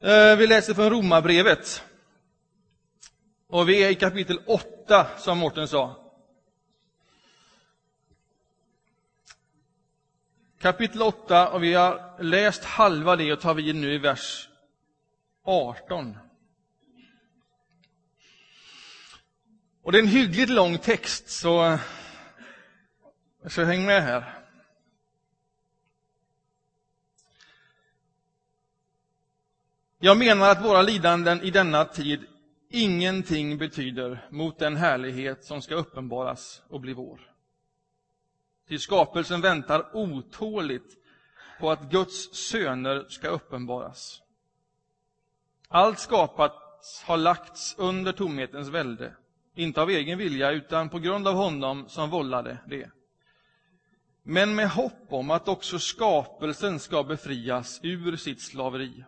Eh, 0.00 0.36
vi 0.36 0.46
läser 0.46 0.74
från 0.74 0.90
Romarbrevet. 0.90 1.84
Och 3.46 3.68
vi 3.68 3.84
är 3.84 3.90
i 3.90 3.94
kapitel 3.94 4.40
8, 4.46 5.06
som 5.18 5.38
Mårten 5.38 5.68
sa. 5.68 6.12
Kapitel 10.58 11.02
8, 11.02 11.48
och 11.48 11.62
vi 11.62 11.74
har 11.74 12.22
läst 12.22 12.64
halva 12.64 13.16
det 13.16 13.32
och 13.32 13.40
tar 13.40 13.54
vid 13.54 13.74
nu 13.74 13.94
i 13.94 13.98
vers 13.98 14.48
18. 15.44 16.18
Och 19.82 19.92
det 19.92 19.98
är 19.98 20.02
en 20.02 20.08
hyggligt 20.08 20.50
lång 20.50 20.78
text, 20.78 21.28
så, 21.28 21.78
så 23.46 23.64
häng 23.64 23.86
med 23.86 24.02
här. 24.02 24.37
Jag 30.00 30.18
menar 30.18 30.50
att 30.50 30.64
våra 30.64 30.82
lidanden 30.82 31.42
i 31.42 31.50
denna 31.50 31.84
tid 31.84 32.26
ingenting 32.70 33.58
betyder 33.58 34.26
mot 34.30 34.58
den 34.58 34.76
härlighet 34.76 35.44
som 35.44 35.62
ska 35.62 35.74
uppenbaras 35.74 36.62
och 36.68 36.80
bli 36.80 36.92
vår. 36.92 37.20
Till 38.68 38.80
skapelsen 38.80 39.40
väntar 39.40 39.96
otåligt 39.96 40.96
på 41.60 41.70
att 41.70 41.90
Guds 41.90 42.34
söner 42.34 43.06
ska 43.08 43.28
uppenbaras. 43.28 44.22
Allt 45.68 45.98
skapat 45.98 46.54
har 47.04 47.16
lagts 47.16 47.74
under 47.78 48.12
tomhetens 48.12 48.68
välde, 48.68 49.16
inte 49.54 49.82
av 49.82 49.90
egen 49.90 50.18
vilja 50.18 50.50
utan 50.50 50.88
på 50.88 50.98
grund 50.98 51.28
av 51.28 51.34
honom 51.34 51.88
som 51.88 52.10
vållade 52.10 52.58
det. 52.66 52.90
Men 54.22 54.54
med 54.54 54.70
hopp 54.70 55.06
om 55.08 55.30
att 55.30 55.48
också 55.48 55.78
skapelsen 55.78 56.78
ska 56.78 57.02
befrias 57.02 57.80
ur 57.82 58.16
sitt 58.16 58.42
slaveri 58.42 59.04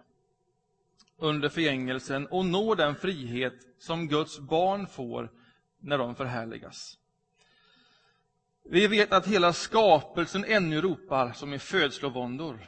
under 1.20 1.48
förgängelsen 1.48 2.27
och 2.27 2.47
nå 2.47 2.74
den 2.74 2.97
frihet 2.97 3.54
som 3.79 4.09
Guds 4.09 4.38
barn 4.38 4.87
får 4.87 5.30
när 5.79 5.99
de 5.99 6.15
förhärligas. 6.15 6.99
Vi 8.65 8.87
vet 8.87 9.12
att 9.12 9.27
hela 9.27 9.52
skapelsen 9.52 10.45
ännu 10.45 10.80
ropar 10.80 11.32
som 11.32 11.54
i 11.54 11.59
födslovåndor. 11.59 12.66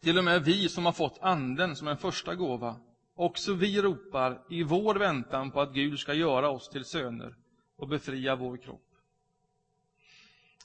Till 0.00 0.18
och 0.18 0.24
med 0.24 0.44
vi 0.44 0.68
som 0.68 0.84
har 0.86 0.92
fått 0.92 1.18
anden 1.22 1.76
som 1.76 1.88
en 1.88 1.96
första 1.96 2.34
gåva, 2.34 2.76
också 3.14 3.52
vi 3.54 3.82
ropar 3.82 4.42
i 4.50 4.62
vår 4.62 4.94
väntan 4.94 5.50
på 5.50 5.60
att 5.60 5.74
Gud 5.74 5.98
ska 5.98 6.14
göra 6.14 6.50
oss 6.50 6.68
till 6.68 6.84
söner 6.84 7.34
och 7.76 7.88
befria 7.88 8.36
vår 8.36 8.56
kropp. 8.56 8.88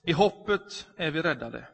I 0.04 0.12
hoppet 0.12 0.88
är 0.98 1.12
vi 1.12 1.22
räddade. 1.22 1.68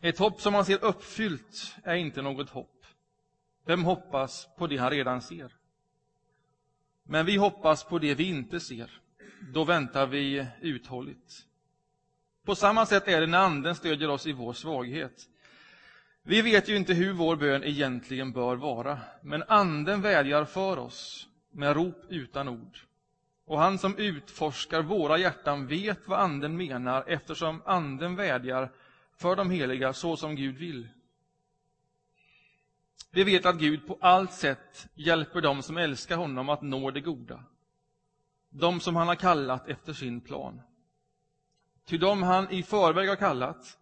Ett 0.00 0.18
hopp 0.18 0.40
som 0.40 0.52
man 0.52 0.64
ser 0.64 0.84
uppfyllt 0.84 1.76
är 1.84 1.94
inte 1.94 2.22
något 2.22 2.50
hopp. 2.50 2.81
Vem 3.64 3.84
hoppas 3.84 4.48
på 4.58 4.66
det 4.66 4.76
han 4.76 4.90
redan 4.90 5.22
ser? 5.22 5.52
Men 7.04 7.26
vi 7.26 7.36
hoppas 7.36 7.84
på 7.84 7.98
det 7.98 8.14
vi 8.14 8.28
inte 8.28 8.60
ser. 8.60 9.00
Då 9.52 9.64
väntar 9.64 10.06
vi 10.06 10.46
uthålligt. 10.60 11.46
På 12.44 12.54
samma 12.54 12.86
sätt 12.86 13.08
är 13.08 13.20
det 13.20 13.26
när 13.26 13.38
Anden 13.38 13.74
stödjer 13.74 14.10
oss 14.10 14.26
i 14.26 14.32
vår 14.32 14.52
svaghet. 14.52 15.28
Vi 16.22 16.42
vet 16.42 16.68
ju 16.68 16.76
inte 16.76 16.94
hur 16.94 17.12
vår 17.12 17.36
bön 17.36 17.64
egentligen 17.64 18.32
bör 18.32 18.56
vara, 18.56 18.98
men 19.22 19.42
Anden 19.48 20.02
vädjar 20.02 20.44
för 20.44 20.78
oss 20.78 21.28
med 21.50 21.76
rop 21.76 22.04
utan 22.08 22.48
ord. 22.48 22.78
Och 23.44 23.58
han 23.58 23.78
som 23.78 23.96
utforskar 23.96 24.82
våra 24.82 25.18
hjärtan 25.18 25.66
vet 25.66 26.08
vad 26.08 26.20
Anden 26.20 26.56
menar 26.56 27.04
eftersom 27.06 27.62
Anden 27.64 28.16
vädjar 28.16 28.72
för 29.16 29.36
de 29.36 29.50
heliga 29.50 29.92
så 29.92 30.16
som 30.16 30.36
Gud 30.36 30.56
vill. 30.56 30.88
Vi 33.14 33.24
vet 33.24 33.46
att 33.46 33.58
Gud 33.58 33.86
på 33.86 33.98
allt 34.00 34.32
sätt 34.32 34.88
hjälper 34.94 35.40
dem 35.40 35.62
som 35.62 35.76
älskar 35.76 36.16
honom 36.16 36.48
att 36.48 36.62
nå 36.62 36.90
det 36.90 37.00
goda. 37.00 37.44
De 38.50 38.80
som 38.80 38.96
han 38.96 39.08
har 39.08 39.14
kallat 39.14 39.68
efter 39.68 39.92
sin 39.92 40.20
plan. 40.20 40.60
Ty 41.86 41.98
dem 41.98 42.22
han 42.22 42.50
i 42.50 42.62
förväg 42.62 43.08
har 43.08 43.16
kallat 43.16 43.78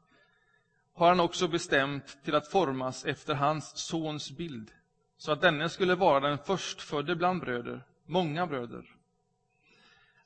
har 0.94 1.08
han 1.08 1.20
också 1.20 1.48
bestämt 1.48 2.24
till 2.24 2.34
att 2.34 2.48
formas 2.48 3.04
efter 3.04 3.34
hans 3.34 3.76
sons 3.76 4.30
bild, 4.30 4.70
så 5.16 5.32
att 5.32 5.41
denne 5.41 5.68
skulle 5.68 5.94
vara 5.94 6.20
den 6.20 6.38
förstfödde 6.38 7.16
bland 7.16 7.41
bröder, 7.41 7.86
många 8.06 8.47
bröder. 8.47 8.84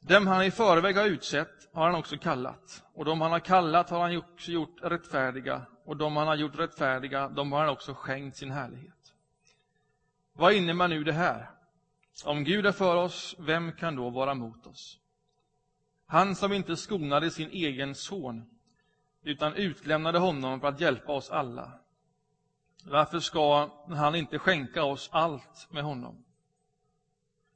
Dem 0.00 0.26
han 0.26 0.44
i 0.44 0.50
förväg 0.50 0.96
har 0.96 1.06
utsett 1.06 1.68
har 1.72 1.86
han 1.86 1.94
också 1.94 2.16
kallat, 2.16 2.84
och 2.94 3.04
dem 3.04 3.20
han 3.20 3.32
har 3.32 3.40
kallat 3.40 3.90
har 3.90 4.00
han 4.00 4.16
också 4.16 4.50
gjort 4.50 4.76
rättfärdiga, 4.82 5.66
och 5.84 5.96
de 5.96 6.16
han 6.16 6.26
har 6.26 6.34
gjort 6.34 6.58
rättfärdiga, 6.58 7.28
de 7.28 7.52
har 7.52 7.60
han 7.60 7.68
också 7.68 7.94
skänkt 7.94 8.36
sin 8.36 8.50
härlighet. 8.50 9.14
Vad 10.32 10.52
innebär 10.52 10.88
nu 10.88 11.04
det 11.04 11.12
här? 11.12 11.50
Om 12.24 12.44
Gud 12.44 12.66
är 12.66 12.72
för 12.72 12.96
oss, 12.96 13.36
vem 13.38 13.72
kan 13.72 13.96
då 13.96 14.10
vara 14.10 14.34
mot 14.34 14.66
oss? 14.66 14.98
Han 16.06 16.36
som 16.36 16.52
inte 16.52 16.76
skonade 16.76 17.30
sin 17.30 17.50
egen 17.50 17.94
son, 17.94 18.44
utan 19.22 19.54
utlämnade 19.54 20.18
honom 20.18 20.60
för 20.60 20.68
att 20.68 20.80
hjälpa 20.80 21.12
oss 21.12 21.30
alla. 21.30 21.72
Varför 22.84 23.20
ska 23.20 23.70
han 23.88 24.14
inte 24.14 24.38
skänka 24.38 24.84
oss 24.84 25.08
allt 25.12 25.68
med 25.70 25.84
honom? 25.84 26.24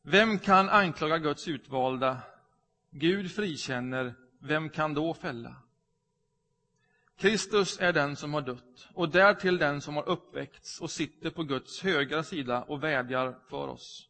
Vem 0.02 0.38
kan 0.38 0.68
anklaga 0.68 1.18
Guds 1.18 1.48
utvalda? 1.48 2.18
Gud 2.90 3.32
frikänner, 3.32 4.14
vem 4.38 4.70
kan 4.70 4.94
då 4.94 5.14
fälla? 5.14 5.56
Kristus 7.18 7.80
är 7.80 7.92
den 7.92 8.16
som 8.16 8.34
har 8.34 8.40
dött 8.40 8.88
och 8.94 9.08
därtill 9.08 9.58
den 9.58 9.80
som 9.80 9.96
har 9.96 10.08
uppväckts 10.08 10.80
och 10.80 10.90
sitter 10.90 11.30
på 11.30 11.42
Guds 11.42 11.82
högra 11.82 12.22
sida 12.22 12.62
och 12.62 12.84
vädjar 12.84 13.38
för 13.50 13.68
oss. 13.68 14.08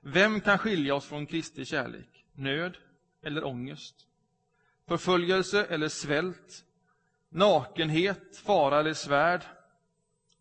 Vem 0.00 0.40
kan 0.40 0.58
skilja 0.58 0.94
oss 0.94 1.04
från 1.04 1.26
Kristi 1.26 1.64
kärlek? 1.64 2.24
Nöd 2.32 2.76
eller 3.22 3.44
ångest? 3.44 3.94
Förföljelse 4.88 5.64
eller 5.64 5.88
svält? 5.88 6.64
Nakenhet, 7.28 8.36
fara 8.36 8.80
eller 8.80 8.94
svärd? 8.94 9.42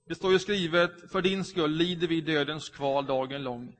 Det 0.07 0.15
står 0.15 0.31
ju 0.31 0.39
skrivet, 0.39 1.11
för 1.11 1.21
din 1.21 1.43
skull 1.43 1.71
lider 1.71 2.07
vi 2.07 2.21
dödens 2.21 2.69
kval 2.69 3.05
dagen 3.05 3.43
lång. 3.43 3.75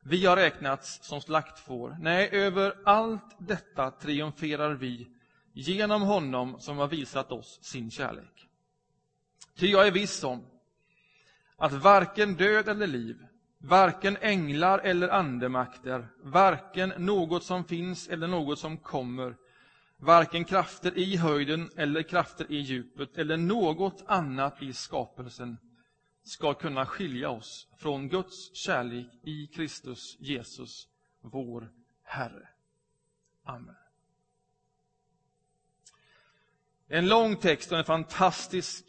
Vi 0.00 0.26
har 0.26 0.36
räknats 0.36 1.04
som 1.04 1.20
slaktfår. 1.20 1.96
Nej, 2.00 2.28
över 2.32 2.74
allt 2.84 3.36
detta 3.38 3.90
triumferar 3.90 4.74
vi 4.74 5.08
genom 5.52 6.02
honom 6.02 6.60
som 6.60 6.78
har 6.78 6.88
visat 6.88 7.32
oss 7.32 7.58
sin 7.62 7.90
kärlek. 7.90 8.48
Ty 9.54 9.66
jag 9.66 9.86
är 9.86 9.90
viss 9.90 10.24
om 10.24 10.46
att 11.56 11.72
varken 11.72 12.34
död 12.34 12.68
eller 12.68 12.86
liv, 12.86 13.26
varken 13.58 14.16
änglar 14.16 14.78
eller 14.78 15.08
andemakter, 15.08 16.08
varken 16.22 16.92
något 16.96 17.44
som 17.44 17.64
finns 17.64 18.08
eller 18.08 18.26
något 18.26 18.58
som 18.58 18.76
kommer, 18.76 19.36
varken 19.96 20.44
krafter 20.44 20.98
i 20.98 21.16
höjden 21.16 21.70
eller 21.76 22.02
krafter 22.02 22.52
i 22.52 22.56
djupet 22.56 23.16
eller 23.16 23.36
något 23.36 24.04
annat 24.06 24.62
i 24.62 24.72
skapelsen 24.72 25.58
ska 26.24 26.54
kunna 26.54 26.86
skilja 26.86 27.30
oss 27.30 27.68
från 27.76 28.08
Guds 28.08 28.54
kärlek 28.54 29.06
i 29.22 29.46
Kristus 29.46 30.16
Jesus, 30.20 30.88
vår 31.20 31.72
Herre. 32.02 32.48
Amen. 33.44 33.81
En 36.94 37.08
lång 37.08 37.36
text 37.36 37.72
och 37.72 37.78
en 37.78 37.84
fantastisk 37.84 38.84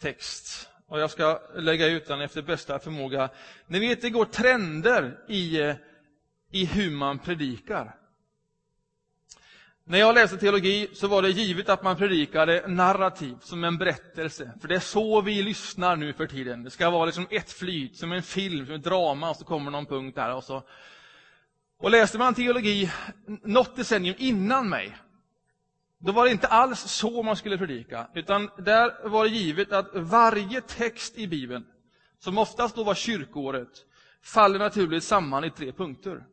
text. 0.00 0.68
Och 0.86 1.00
jag 1.00 1.10
ska 1.10 1.40
lägga 1.54 1.86
ut 1.86 2.06
den 2.06 2.20
efter 2.20 2.42
bästa 2.42 2.78
förmåga. 2.78 3.28
Ni 3.66 3.78
vet, 3.78 4.02
det 4.02 4.10
går 4.10 4.24
trender 4.24 5.18
i, 5.28 5.74
i 6.50 6.64
hur 6.64 6.90
man 6.90 7.18
predikar. 7.18 7.94
När 9.84 9.98
jag 9.98 10.14
läste 10.14 10.36
teologi 10.36 10.88
så 10.94 11.08
var 11.08 11.22
det 11.22 11.30
givet 11.30 11.68
att 11.68 11.82
man 11.82 11.96
predikade 11.96 12.68
narrativ, 12.68 13.36
som 13.40 13.64
en 13.64 13.78
berättelse. 13.78 14.50
För 14.60 14.68
det 14.68 14.74
är 14.74 14.80
så 14.80 15.20
vi 15.20 15.42
lyssnar 15.42 15.96
nu 15.96 16.12
för 16.12 16.26
tiden. 16.26 16.64
Det 16.64 16.70
ska 16.70 16.90
vara 16.90 17.04
liksom 17.04 17.26
ett 17.30 17.52
flyt, 17.52 17.96
som 17.96 18.12
en 18.12 18.22
film, 18.22 18.66
som 18.66 18.74
ett 18.74 18.84
drama, 18.84 19.30
och 19.30 19.36
så 19.36 19.44
kommer 19.44 19.70
någon 19.70 19.86
punkt 19.86 20.14
där. 20.14 20.34
Och, 20.34 20.44
så. 20.44 20.62
och 21.78 21.90
läste 21.90 22.18
man 22.18 22.34
teologi 22.34 22.90
något 23.26 23.76
decennium 23.76 24.16
innan 24.18 24.68
mig, 24.68 24.96
då 26.04 26.12
var 26.12 26.24
det 26.24 26.30
inte 26.30 26.46
alls 26.46 26.80
så 26.80 27.22
man 27.22 27.36
skulle 27.36 27.58
predika, 27.58 28.08
utan 28.14 28.50
där 28.58 29.08
var 29.08 29.24
det 29.24 29.30
givet 29.30 29.72
att 29.72 29.90
varje 29.94 30.60
text 30.60 31.18
i 31.18 31.26
Bibeln, 31.28 31.66
som 32.18 32.38
oftast 32.38 32.76
då 32.76 32.84
var 32.84 32.94
kyrkoåret, 32.94 33.84
faller 34.22 34.58
naturligt 34.58 35.04
samman 35.04 35.44
i 35.44 35.50
tre 35.50 35.72
punkter. 35.72 36.24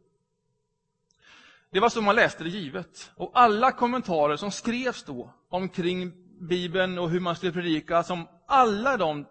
Det 1.69 1.79
var 1.79 1.89
så 1.89 2.01
man 2.01 2.15
läste 2.15 2.44
det 2.44 2.50
givet. 2.50 3.12
Och 3.15 3.31
alla 3.33 3.71
kommentarer 3.71 4.35
som 4.35 4.51
skrevs 4.51 5.03
då 5.03 5.33
omkring 5.50 6.12
Bibeln 6.39 6.97
och 7.00 7.09
hur 7.09 7.19
man 7.19 7.35
skulle 7.35 7.51
predika, 7.51 8.03
som 8.03 8.27
alla 8.47 8.97
de 8.97 9.25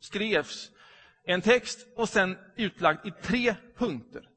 skrevs 0.00 0.70
en 1.24 1.40
text 1.40 1.86
och 1.96 2.08
sen 2.08 2.38
utlagd 2.56 3.06
i 3.06 3.10
tre 3.22 3.54
punkter. 3.76 4.28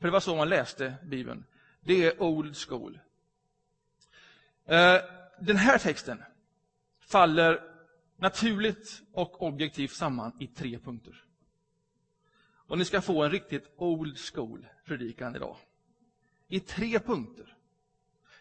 För 0.00 0.06
det 0.06 0.12
var 0.12 0.20
så 0.20 0.36
man 0.36 0.48
läste 0.48 0.94
Bibeln. 1.02 1.44
Det 1.80 2.04
är 2.04 2.22
old 2.22 2.56
school. 2.56 2.98
Eh, 4.70 5.00
den 5.40 5.56
här 5.56 5.78
texten 5.78 6.22
faller 7.00 7.62
naturligt 8.16 9.02
och 9.12 9.42
objektivt 9.42 9.92
samman 9.92 10.32
i 10.40 10.46
tre 10.46 10.78
punkter. 10.78 11.24
Och 12.42 12.78
ni 12.78 12.84
ska 12.84 13.00
få 13.00 13.22
en 13.22 13.30
riktigt 13.30 13.74
old 13.76 14.18
school 14.18 14.66
predikan 14.84 15.36
idag. 15.36 15.56
I 16.48 16.60
tre 16.60 16.98
punkter. 16.98 17.56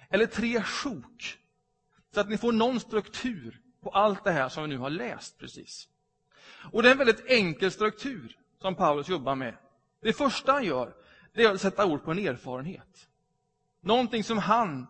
Eller 0.09 0.25
tre 0.25 0.61
sjok. 0.61 1.39
Så 2.13 2.19
att 2.19 2.29
ni 2.29 2.37
får 2.37 2.51
någon 2.51 2.79
struktur 2.79 3.61
på 3.81 3.89
allt 3.89 4.23
det 4.23 4.31
här 4.31 4.49
som 4.49 4.63
vi 4.63 4.69
nu 4.69 4.77
har 4.77 4.89
läst 4.89 5.37
precis. 5.37 5.87
Och 6.71 6.83
det 6.83 6.89
är 6.89 6.91
en 6.91 6.97
väldigt 6.97 7.25
enkel 7.25 7.71
struktur 7.71 8.37
som 8.61 8.75
Paulus 8.75 9.09
jobbar 9.09 9.35
med. 9.35 9.57
Det 10.01 10.13
första 10.13 10.51
han 10.51 10.63
gör, 10.63 10.93
det 11.33 11.43
är 11.43 11.53
att 11.53 11.61
sätta 11.61 11.85
ord 11.85 12.03
på 12.03 12.11
en 12.11 12.19
erfarenhet. 12.19 13.09
Någonting 13.81 14.23
som 14.23 14.37
han 14.37 14.87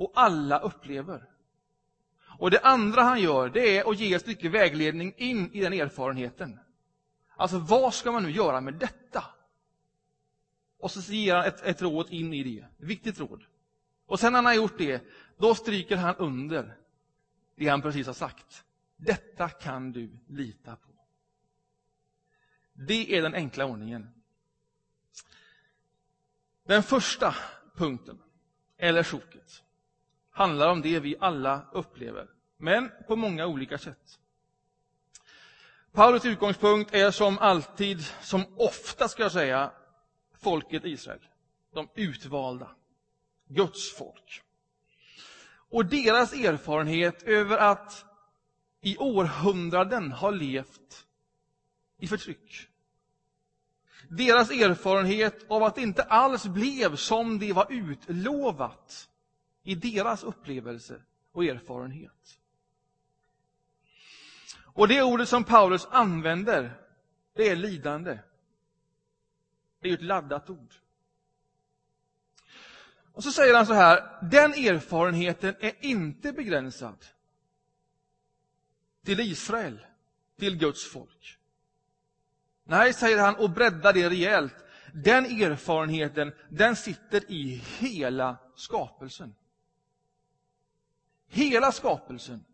och 0.00 0.12
alla 0.14 0.58
upplever. 0.58 1.24
Och 2.38 2.50
det 2.50 2.60
andra 2.60 3.02
han 3.02 3.20
gör, 3.20 3.48
det 3.48 3.78
är 3.78 3.90
att 3.90 3.98
ge 3.98 4.14
ett 4.14 4.22
stycke 4.22 4.48
vägledning 4.48 5.14
in 5.16 5.52
i 5.52 5.60
den 5.60 5.72
erfarenheten. 5.72 6.60
Alltså, 7.36 7.58
vad 7.58 7.94
ska 7.94 8.12
man 8.12 8.22
nu 8.22 8.30
göra 8.30 8.60
med 8.60 8.74
detta? 8.74 9.24
Och 10.78 10.90
så 10.90 11.12
ger 11.12 11.34
han 11.34 11.44
ett, 11.44 11.62
ett 11.62 11.82
råd 11.82 12.10
in 12.10 12.34
i 12.34 12.42
det. 12.42 12.58
Ett 12.58 12.88
viktigt 12.88 13.20
råd. 13.20 13.44
Och 14.06 14.20
sen 14.20 14.32
när 14.32 14.38
han 14.38 14.46
har 14.46 14.54
gjort 14.54 14.78
det, 14.78 15.02
då 15.38 15.54
stryker 15.54 15.96
han 15.96 16.16
under 16.16 16.76
det 17.54 17.68
han 17.68 17.82
precis 17.82 18.06
har 18.06 18.14
sagt. 18.14 18.64
Detta 18.96 19.48
kan 19.48 19.92
du 19.92 20.10
lita 20.28 20.76
på. 20.76 20.88
Det 22.72 23.16
är 23.16 23.22
den 23.22 23.34
enkla 23.34 23.64
ordningen. 23.64 24.10
Den 26.64 26.82
första 26.82 27.34
punkten, 27.74 28.18
eller 28.76 29.02
sjoket, 29.02 29.62
handlar 30.40 30.68
om 30.68 30.82
det 30.82 31.00
vi 31.00 31.16
alla 31.20 31.62
upplever, 31.72 32.26
men 32.56 32.90
på 33.06 33.16
många 33.16 33.46
olika 33.46 33.78
sätt. 33.78 34.18
Paulus 35.92 36.24
utgångspunkt 36.24 36.94
är 36.94 37.10
som 37.10 37.38
alltid, 37.38 38.04
som 38.22 38.44
ofta 38.56 39.08
ska 39.08 39.22
jag 39.22 39.32
säga, 39.32 39.70
folket 40.38 40.84
Israel. 40.84 41.20
De 41.74 41.88
utvalda. 41.94 42.70
Guds 43.48 43.96
folk. 43.96 44.42
Och 45.70 45.86
deras 45.86 46.32
erfarenhet 46.32 47.22
över 47.22 47.58
att 47.58 48.04
i 48.80 48.96
århundraden 48.98 50.12
ha 50.12 50.30
levt 50.30 51.06
i 51.98 52.08
förtryck. 52.08 52.68
Deras 54.08 54.50
erfarenhet 54.50 55.50
av 55.50 55.62
att 55.62 55.74
det 55.74 55.82
inte 55.82 56.02
alls 56.02 56.46
blev 56.46 56.96
som 56.96 57.38
det 57.38 57.52
var 57.52 57.66
utlovat 57.70 59.09
i 59.70 59.74
deras 59.74 60.24
upplevelse 60.24 61.02
och 61.32 61.44
erfarenhet. 61.44 62.38
Och 64.58 64.88
det 64.88 65.02
ordet 65.02 65.28
som 65.28 65.44
Paulus 65.44 65.86
använder, 65.90 66.80
det 67.34 67.48
är 67.48 67.56
lidande. 67.56 68.18
Det 69.80 69.88
är 69.88 69.94
ett 69.94 70.02
laddat 70.02 70.50
ord. 70.50 70.74
Och 73.12 73.24
så 73.24 73.32
säger 73.32 73.54
han 73.54 73.66
så 73.66 73.72
här, 73.72 74.18
den 74.30 74.52
erfarenheten 74.52 75.54
är 75.60 75.84
inte 75.84 76.32
begränsad 76.32 77.04
till 79.04 79.20
Israel, 79.20 79.86
till 80.38 80.56
Guds 80.56 80.92
folk. 80.92 81.38
Nej, 82.64 82.92
säger 82.92 83.18
han 83.18 83.36
och 83.36 83.50
breddar 83.50 83.92
det 83.92 84.10
rejält. 84.10 84.54
Den 84.94 85.24
erfarenheten, 85.24 86.32
den 86.48 86.76
sitter 86.76 87.30
i 87.32 87.62
hela 87.78 88.36
skapelsen. 88.54 89.34
Hela 91.32 91.72
skapelsen 91.72 92.44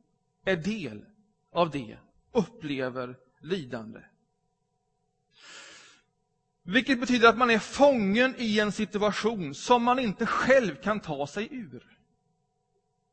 är 0.45 0.57
del 0.57 1.05
av 1.53 1.71
det, 1.71 1.99
upplever 2.33 3.17
lidande. 3.41 4.01
Vilket 6.63 7.01
betyder 7.01 7.29
att 7.29 7.39
man 7.39 7.51
är 7.51 7.59
fången 7.59 8.35
i 8.39 8.61
en 8.61 8.73
situation 8.73 9.55
som 9.55 9.83
man 9.83 9.99
inte 9.99 10.27
själv 10.27 10.75
kan 10.75 11.01
ta 11.01 11.27
sig 11.27 11.49
ur. 11.51 11.99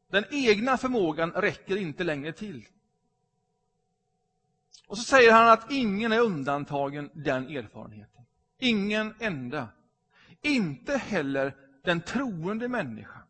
Den 0.07 0.25
egna 0.31 0.77
förmågan 0.77 1.31
räcker 1.31 1.77
inte 1.77 2.03
längre 2.03 2.33
till. 2.33 2.67
Och 4.87 4.97
så 4.97 5.03
säger 5.03 5.31
han 5.31 5.49
att 5.49 5.71
ingen 5.71 6.11
är 6.11 6.19
undantagen 6.19 7.09
den 7.13 7.47
erfarenheten. 7.47 8.25
Ingen 8.59 9.15
enda. 9.19 9.67
Inte 10.41 10.97
heller 10.97 11.55
den 11.83 12.01
troende 12.01 12.67
människan. 12.67 13.22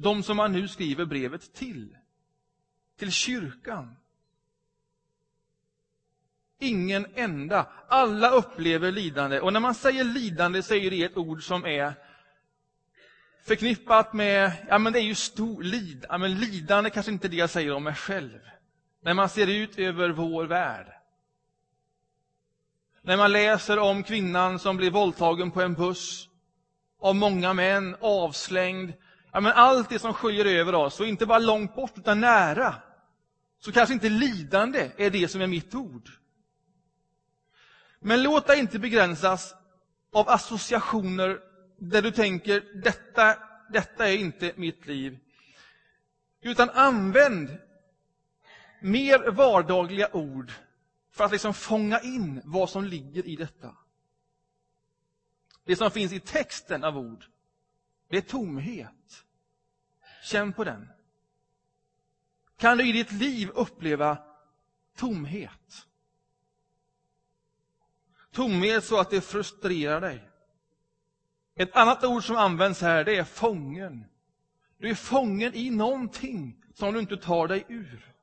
De 0.00 0.22
som 0.22 0.38
han 0.38 0.52
nu 0.52 0.68
skriver 0.68 1.04
brevet 1.04 1.54
till. 1.54 1.96
Till 2.98 3.12
kyrkan. 3.12 3.96
Ingen 6.58 7.06
enda. 7.14 7.66
Alla 7.88 8.30
upplever 8.30 8.92
lidande. 8.92 9.40
Och 9.40 9.52
när 9.52 9.60
man 9.60 9.74
säger 9.74 10.04
lidande 10.04 10.62
så 10.62 10.74
är 10.74 10.90
det 10.90 11.04
ett 11.04 11.16
ord 11.16 11.42
som 11.42 11.64
är 11.64 11.94
förknippat 13.44 14.12
med, 14.12 14.52
ja 14.68 14.78
men 14.78 14.92
det 14.92 15.00
är 15.00 15.04
ju 15.04 15.14
stor, 15.14 15.62
lid, 15.62 16.04
ja, 16.08 16.18
men 16.18 16.34
lidande 16.34 16.90
kanske 16.90 17.12
inte 17.12 17.26
är 17.26 17.28
det 17.28 17.36
jag 17.36 17.50
säger 17.50 17.72
om 17.72 17.84
mig 17.84 17.94
själv. 17.94 18.38
När 19.02 19.14
man 19.14 19.28
ser 19.28 19.46
ut 19.46 19.78
över 19.78 20.08
vår 20.08 20.44
värld. 20.44 20.92
När 23.02 23.16
man 23.16 23.32
läser 23.32 23.78
om 23.78 24.02
kvinnan 24.02 24.58
som 24.58 24.76
blir 24.76 24.90
våldtagen 24.90 25.50
på 25.50 25.62
en 25.62 25.74
buss, 25.74 26.28
av 27.00 27.14
många 27.14 27.54
män, 27.54 27.96
avslängd. 28.00 28.92
Ja, 29.32 29.40
men 29.40 29.52
allt 29.52 29.88
det 29.88 29.98
som 29.98 30.14
sköljer 30.14 30.44
över 30.44 30.74
oss, 30.74 31.00
och 31.00 31.06
inte 31.06 31.26
bara 31.26 31.38
långt 31.38 31.74
bort, 31.74 31.98
utan 31.98 32.20
nära. 32.20 32.74
Så 33.58 33.72
kanske 33.72 33.94
inte 33.94 34.08
lidande 34.08 34.90
är 34.96 35.10
det 35.10 35.28
som 35.28 35.40
är 35.40 35.46
mitt 35.46 35.74
ord. 35.74 36.10
Men 38.00 38.22
låt 38.22 38.46
dig 38.46 38.58
inte 38.58 38.78
begränsas 38.78 39.54
av 40.12 40.28
associationer 40.28 41.40
där 41.78 42.02
du 42.02 42.10
tänker, 42.10 42.82
detta, 42.82 43.38
detta 43.72 44.08
är 44.08 44.16
inte 44.16 44.52
mitt 44.56 44.86
liv. 44.86 45.18
Utan 46.40 46.70
använd 46.70 47.58
mer 48.80 49.30
vardagliga 49.30 50.08
ord 50.12 50.52
för 51.12 51.24
att 51.24 51.32
liksom 51.32 51.54
fånga 51.54 52.00
in 52.00 52.42
vad 52.44 52.70
som 52.70 52.84
ligger 52.84 53.26
i 53.26 53.36
detta. 53.36 53.76
Det 55.64 55.76
som 55.76 55.90
finns 55.90 56.12
i 56.12 56.20
texten 56.20 56.84
av 56.84 56.98
ord, 56.98 57.24
det 58.10 58.16
är 58.16 58.20
tomhet. 58.20 59.24
Känn 60.22 60.52
på 60.52 60.64
den. 60.64 60.88
Kan 62.56 62.78
du 62.78 62.88
i 62.88 62.92
ditt 62.92 63.12
liv 63.12 63.50
uppleva 63.54 64.18
tomhet? 64.96 65.86
Tomhet 68.32 68.84
så 68.84 69.00
att 69.00 69.10
det 69.10 69.20
frustrerar 69.20 70.00
dig. 70.00 70.28
Ett 71.54 71.76
annat 71.76 72.04
ord 72.04 72.24
som 72.24 72.36
används 72.36 72.80
här, 72.80 73.04
det 73.04 73.16
är 73.16 73.24
fången. 73.24 74.04
Du 74.78 74.90
är 74.90 74.94
fången 74.94 75.54
i 75.54 75.70
någonting 75.70 76.64
som 76.74 76.94
du 76.94 77.00
inte 77.00 77.16
tar 77.16 77.48
dig 77.48 77.64
ur. 77.68 78.14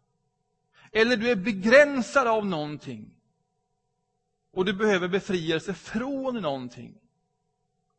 Eller 0.91 1.17
du 1.17 1.29
är 1.29 1.35
begränsad 1.35 2.27
av 2.27 2.45
någonting. 2.45 3.13
Och 4.51 4.65
du 4.65 4.73
behöver 4.73 5.07
befrielse 5.07 5.73
från 5.73 6.35
någonting. 6.41 6.99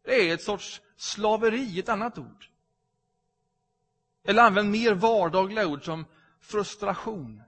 Det 0.02 0.30
är 0.30 0.34
ett 0.34 0.42
sorts 0.42 0.82
slaveri, 0.96 1.78
ett 1.78 1.88
annat 1.88 2.18
ord. 2.18 2.50
Eller 4.22 4.42
använd 4.42 4.70
mer 4.70 4.94
vardagliga 4.94 5.66
ord 5.66 5.84
som 5.84 6.04
frustration. 6.40 7.42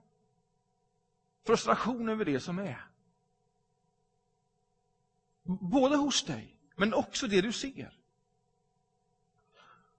Frustration 1.46 2.08
över 2.08 2.24
det 2.24 2.40
som 2.40 2.58
är. 2.58 2.86
Både 5.42 5.96
hos 5.96 6.24
dig, 6.24 6.56
men 6.76 6.94
också 6.94 7.26
det 7.26 7.40
du 7.40 7.52
ser. 7.52 7.98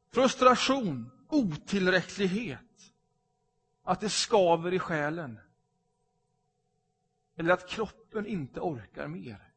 Frustration, 0.09 1.11
otillräcklighet, 1.27 2.93
att 3.83 3.99
det 3.99 4.09
skaver 4.09 4.73
i 4.73 4.79
själen. 4.79 5.39
Eller 7.35 7.53
att 7.53 7.69
kroppen 7.69 8.25
inte 8.25 8.59
orkar 8.59 9.07
mer. 9.07 9.53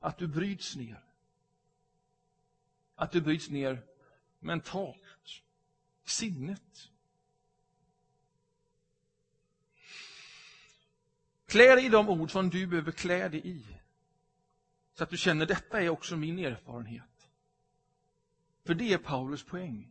Att 0.00 0.18
du 0.18 0.26
bryts 0.26 0.76
ner. 0.76 1.09
Att 3.00 3.12
du 3.12 3.20
bryts 3.20 3.50
ner 3.50 3.82
mentalt, 4.40 5.42
sinnet. 6.04 6.90
Klä 11.46 11.74
dig 11.74 11.86
i 11.86 11.88
de 11.88 12.08
ord 12.08 12.30
som 12.30 12.50
du 12.50 12.66
behöver 12.66 12.92
klä 12.92 13.28
dig 13.28 13.48
i. 13.48 13.66
Så 14.94 15.04
att 15.04 15.10
du 15.10 15.16
känner 15.16 15.46
detta 15.46 15.82
är 15.82 15.88
också 15.88 16.16
min 16.16 16.38
erfarenhet. 16.38 17.28
För 18.64 18.74
det 18.74 18.92
är 18.92 18.98
Paulus 18.98 19.44
poäng. 19.44 19.90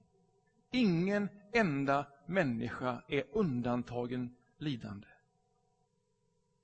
Ingen 0.72 1.30
enda 1.54 2.08
människa 2.26 3.04
är 3.08 3.24
undantagen 3.32 4.36
lidande. 4.58 5.08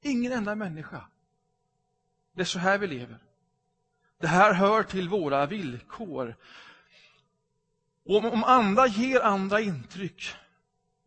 Ingen 0.01 0.31
enda 0.31 0.55
människa. 0.55 1.07
Det 2.33 2.41
är 2.41 2.45
så 2.45 2.59
här 2.59 2.77
vi 2.77 2.87
lever. 2.87 3.24
Det 4.17 4.27
här 4.27 4.53
hör 4.53 4.83
till 4.83 5.09
våra 5.09 5.45
villkor. 5.45 6.35
Och 8.05 8.33
om 8.33 8.43
andra 8.43 8.87
ger 8.87 9.21
andra 9.21 9.61
intryck 9.61 10.35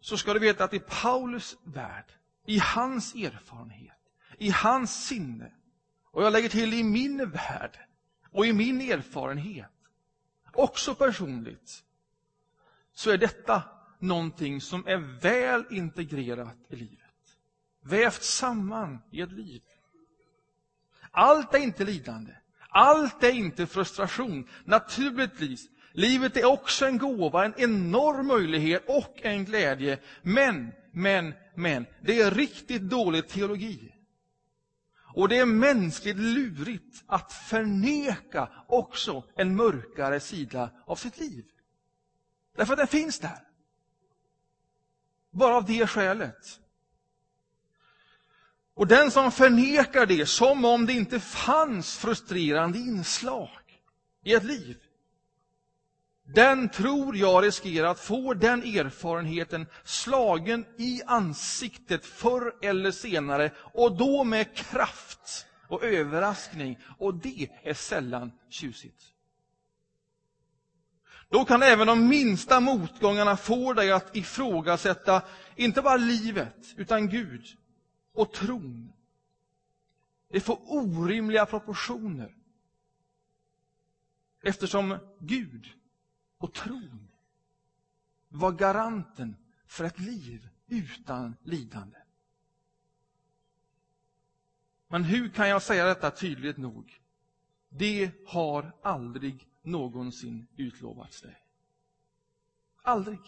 så 0.00 0.16
ska 0.16 0.34
du 0.34 0.40
veta 0.40 0.64
att 0.64 0.74
i 0.74 0.78
Paulus 0.78 1.56
värld, 1.64 2.12
i 2.46 2.58
hans 2.58 3.14
erfarenhet, 3.14 3.98
i 4.38 4.50
hans 4.50 5.06
sinne 5.06 5.52
Och 6.10 6.24
jag 6.24 6.32
lägger 6.32 6.48
till 6.48 6.74
i 6.74 6.82
min 6.82 7.30
värld 7.30 7.78
och 8.30 8.46
i 8.46 8.52
min 8.52 8.80
erfarenhet, 8.80 9.72
också 10.52 10.94
personligt, 10.94 11.84
så 12.92 13.10
är 13.10 13.18
detta 13.18 13.62
någonting 13.98 14.60
som 14.60 14.86
är 14.86 14.96
väl 15.20 15.64
integrerat 15.70 16.56
i 16.68 16.76
livet. 16.76 17.38
Vävt 17.80 18.22
samman 18.22 19.02
i 19.10 19.20
ett 19.20 19.32
liv. 19.32 19.62
Allt 21.10 21.54
är 21.54 21.58
inte 21.58 21.84
lidande. 21.84 22.32
Allt 22.78 23.22
är 23.22 23.32
inte 23.32 23.66
frustration. 23.66 24.48
Naturligtvis, 24.64 25.68
livet 25.92 26.36
är 26.36 26.44
också 26.44 26.86
en 26.86 26.98
gåva, 26.98 27.44
en 27.44 27.54
enorm 27.56 28.26
möjlighet 28.26 28.84
och 28.86 29.20
en 29.22 29.44
glädje. 29.44 29.98
Men, 30.22 30.72
men, 30.92 31.34
men, 31.54 31.86
det 32.02 32.20
är 32.20 32.30
riktigt 32.30 32.82
dålig 32.82 33.28
teologi. 33.28 33.94
Och 35.14 35.28
det 35.28 35.38
är 35.38 35.46
mänskligt 35.46 36.16
lurigt 36.16 37.04
att 37.06 37.32
förneka 37.32 38.48
också 38.68 39.24
en 39.36 39.56
mörkare 39.56 40.20
sida 40.20 40.70
av 40.86 40.96
sitt 40.96 41.18
liv. 41.20 41.44
Därför 42.56 42.72
att 42.72 42.78
den 42.78 42.86
finns 42.86 43.18
där. 43.18 43.48
Bara 45.30 45.56
av 45.56 45.64
det 45.64 45.86
skälet. 45.86 46.60
Och 48.78 48.86
den 48.86 49.10
som 49.10 49.32
förnekar 49.32 50.06
det 50.06 50.26
som 50.26 50.64
om 50.64 50.86
det 50.86 50.92
inte 50.92 51.20
fanns 51.20 51.96
frustrerande 51.96 52.78
inslag 52.78 53.60
i 54.24 54.34
ett 54.34 54.44
liv, 54.44 54.76
den 56.34 56.68
tror 56.68 57.16
jag 57.16 57.44
riskerar 57.44 57.88
att 57.88 58.00
få 58.00 58.34
den 58.34 58.62
erfarenheten 58.62 59.66
slagen 59.84 60.64
i 60.78 61.02
ansiktet 61.06 62.06
förr 62.06 62.54
eller 62.62 62.90
senare 62.90 63.50
och 63.58 63.96
då 63.96 64.24
med 64.24 64.56
kraft 64.56 65.46
och 65.68 65.84
överraskning. 65.84 66.78
Och 66.98 67.14
det 67.14 67.48
är 67.62 67.74
sällan 67.74 68.32
tjusigt. 68.50 69.02
Då 71.28 71.44
kan 71.44 71.62
även 71.62 71.86
de 71.86 72.08
minsta 72.08 72.60
motgångarna 72.60 73.36
få 73.36 73.72
dig 73.72 73.92
att 73.92 74.16
ifrågasätta 74.16 75.22
inte 75.56 75.82
bara 75.82 75.96
livet, 75.96 76.74
utan 76.76 77.08
Gud 77.08 77.46
och 78.18 78.32
tron. 78.32 78.92
Det 80.28 80.40
får 80.40 80.58
orimliga 80.72 81.46
proportioner. 81.46 82.36
Eftersom 84.40 84.98
Gud 85.20 85.66
och 86.38 86.54
tron 86.54 87.08
var 88.28 88.52
garanten 88.52 89.36
för 89.66 89.84
ett 89.84 89.98
liv 89.98 90.48
utan 90.66 91.36
lidande. 91.42 91.98
Men 94.88 95.04
hur 95.04 95.28
kan 95.28 95.48
jag 95.48 95.62
säga 95.62 95.84
detta 95.84 96.10
tydligt 96.10 96.56
nog? 96.56 97.00
Det 97.68 98.12
har 98.26 98.72
aldrig 98.82 99.48
någonsin 99.62 100.46
utlovats 100.56 101.22
dig. 101.22 101.44
Aldrig. 102.82 103.20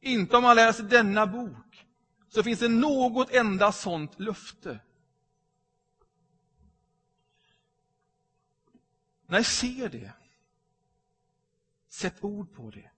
Inte 0.00 0.36
om 0.36 0.42
man 0.42 0.56
läser 0.56 0.84
denna 0.84 1.26
bok, 1.26 1.85
så 2.28 2.42
finns 2.42 2.60
det 2.60 2.68
något 2.68 3.30
enda 3.30 3.72
sånt 3.72 4.20
löfte. 4.20 4.80
Nej, 9.26 9.44
se 9.44 9.88
det. 9.88 10.12
Sätt 11.88 12.24
ord 12.24 12.54
på 12.54 12.70
det. 12.70 12.90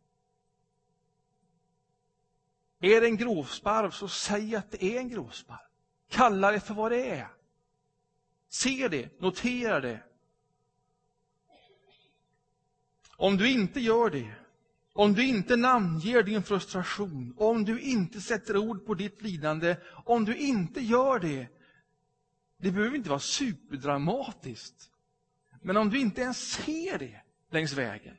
Är 2.80 3.00
det 3.00 3.06
en 3.06 3.16
gråsparv, 3.16 3.90
så 3.90 4.08
säg 4.08 4.56
att 4.56 4.70
det 4.70 4.84
är 4.84 4.98
en 4.98 5.08
gråsparv. 5.08 5.68
Kalla 6.08 6.50
det 6.50 6.60
för 6.60 6.74
vad 6.74 6.92
det 6.92 7.10
är. 7.10 7.28
Se 8.48 8.88
det, 8.88 9.20
notera 9.20 9.80
det. 9.80 10.02
Om 13.16 13.36
du 13.36 13.50
inte 13.50 13.80
gör 13.80 14.10
det, 14.10 14.34
om 14.98 15.14
du 15.14 15.26
inte 15.26 15.56
namnger 15.56 16.22
din 16.22 16.42
frustration, 16.42 17.34
om 17.36 17.64
du 17.64 17.80
inte 17.80 18.20
sätter 18.20 18.56
ord 18.56 18.86
på 18.86 18.94
ditt 18.94 19.22
lidande, 19.22 19.76
om 20.04 20.24
du 20.24 20.36
inte 20.36 20.80
gör 20.80 21.18
det, 21.18 21.48
det 22.56 22.70
behöver 22.70 22.96
inte 22.96 23.08
vara 23.08 23.20
superdramatiskt. 23.20 24.90
Men 25.62 25.76
om 25.76 25.90
du 25.90 25.98
inte 25.98 26.20
ens 26.20 26.52
ser 26.52 26.98
det 26.98 27.20
längs 27.50 27.72
vägen, 27.72 28.16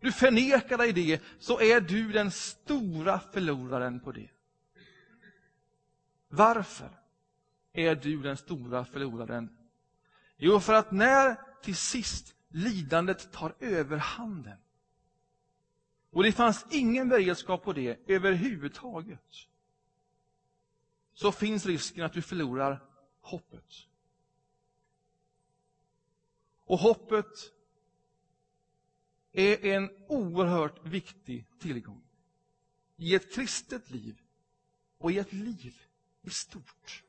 du 0.00 0.12
förnekar 0.12 0.78
dig 0.78 0.92
det, 0.92 1.22
så 1.38 1.60
är 1.60 1.80
du 1.80 2.12
den 2.12 2.30
stora 2.30 3.18
förloraren 3.18 4.00
på 4.00 4.12
det. 4.12 4.28
Varför 6.28 6.90
är 7.72 7.94
du 7.94 8.22
den 8.22 8.36
stora 8.36 8.84
förloraren? 8.84 9.56
Jo, 10.36 10.60
för 10.60 10.74
att 10.74 10.92
när 10.92 11.36
till 11.62 11.76
sist 11.76 12.34
lidandet 12.48 13.32
tar 13.32 13.54
överhanden, 13.60 14.58
och 16.16 16.22
det 16.22 16.32
fanns 16.32 16.66
ingen 16.70 17.08
beredskap 17.08 17.62
på 17.62 17.72
det 17.72 17.98
överhuvudtaget, 18.06 19.34
så 21.12 21.32
finns 21.32 21.66
risken 21.66 22.04
att 22.04 22.12
du 22.12 22.22
förlorar 22.22 22.84
hoppet. 23.20 23.86
Och 26.64 26.78
hoppet 26.78 27.52
är 29.32 29.64
en 29.64 29.90
oerhört 30.08 30.86
viktig 30.86 31.46
tillgång 31.58 32.02
i 32.96 33.14
ett 33.14 33.34
kristet 33.34 33.90
liv 33.90 34.22
och 34.98 35.12
i 35.12 35.18
ett 35.18 35.32
liv 35.32 35.82
i 36.22 36.30
stort. 36.30 37.04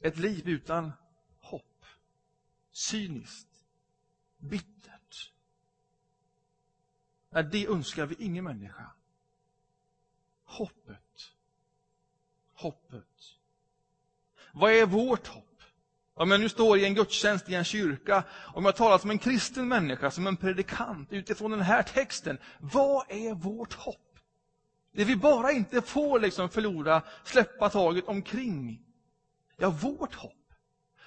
Ett 0.00 0.18
liv 0.18 0.48
utan 0.48 0.92
hopp, 1.40 1.84
cyniskt, 2.70 3.64
bittert. 4.38 4.91
Nej, 7.32 7.44
det 7.44 7.66
önskar 7.66 8.06
vi 8.06 8.14
ingen 8.18 8.44
människa. 8.44 8.90
Hoppet. 10.44 11.32
Hoppet. 12.54 13.36
Vad 14.52 14.72
är 14.72 14.86
vårt 14.86 15.26
hopp? 15.26 15.62
Om 16.14 16.30
jag 16.30 16.40
nu 16.40 16.48
står 16.48 16.78
i 16.78 16.84
en 16.84 16.94
gudstjänst 16.94 17.48
i 17.48 17.54
en 17.54 17.64
kyrka, 17.64 18.24
om 18.54 18.64
jag 18.64 18.76
talar 18.76 18.98
som 18.98 19.10
en 19.10 19.18
kristen 19.18 19.68
människa, 19.68 20.10
som 20.10 20.26
en 20.26 20.36
predikant, 20.36 21.12
utifrån 21.12 21.50
den 21.50 21.60
här 21.60 21.82
texten, 21.82 22.38
vad 22.60 23.04
är 23.08 23.34
vårt 23.34 23.74
hopp? 23.74 24.18
Det 24.92 25.04
vi 25.04 25.16
bara 25.16 25.52
inte 25.52 25.82
får 25.82 26.20
liksom 26.20 26.48
förlora, 26.48 27.02
släppa 27.24 27.68
taget 27.70 28.04
omkring. 28.08 28.82
Ja, 29.56 29.70
vårt 29.70 30.14
hopp. 30.14 30.32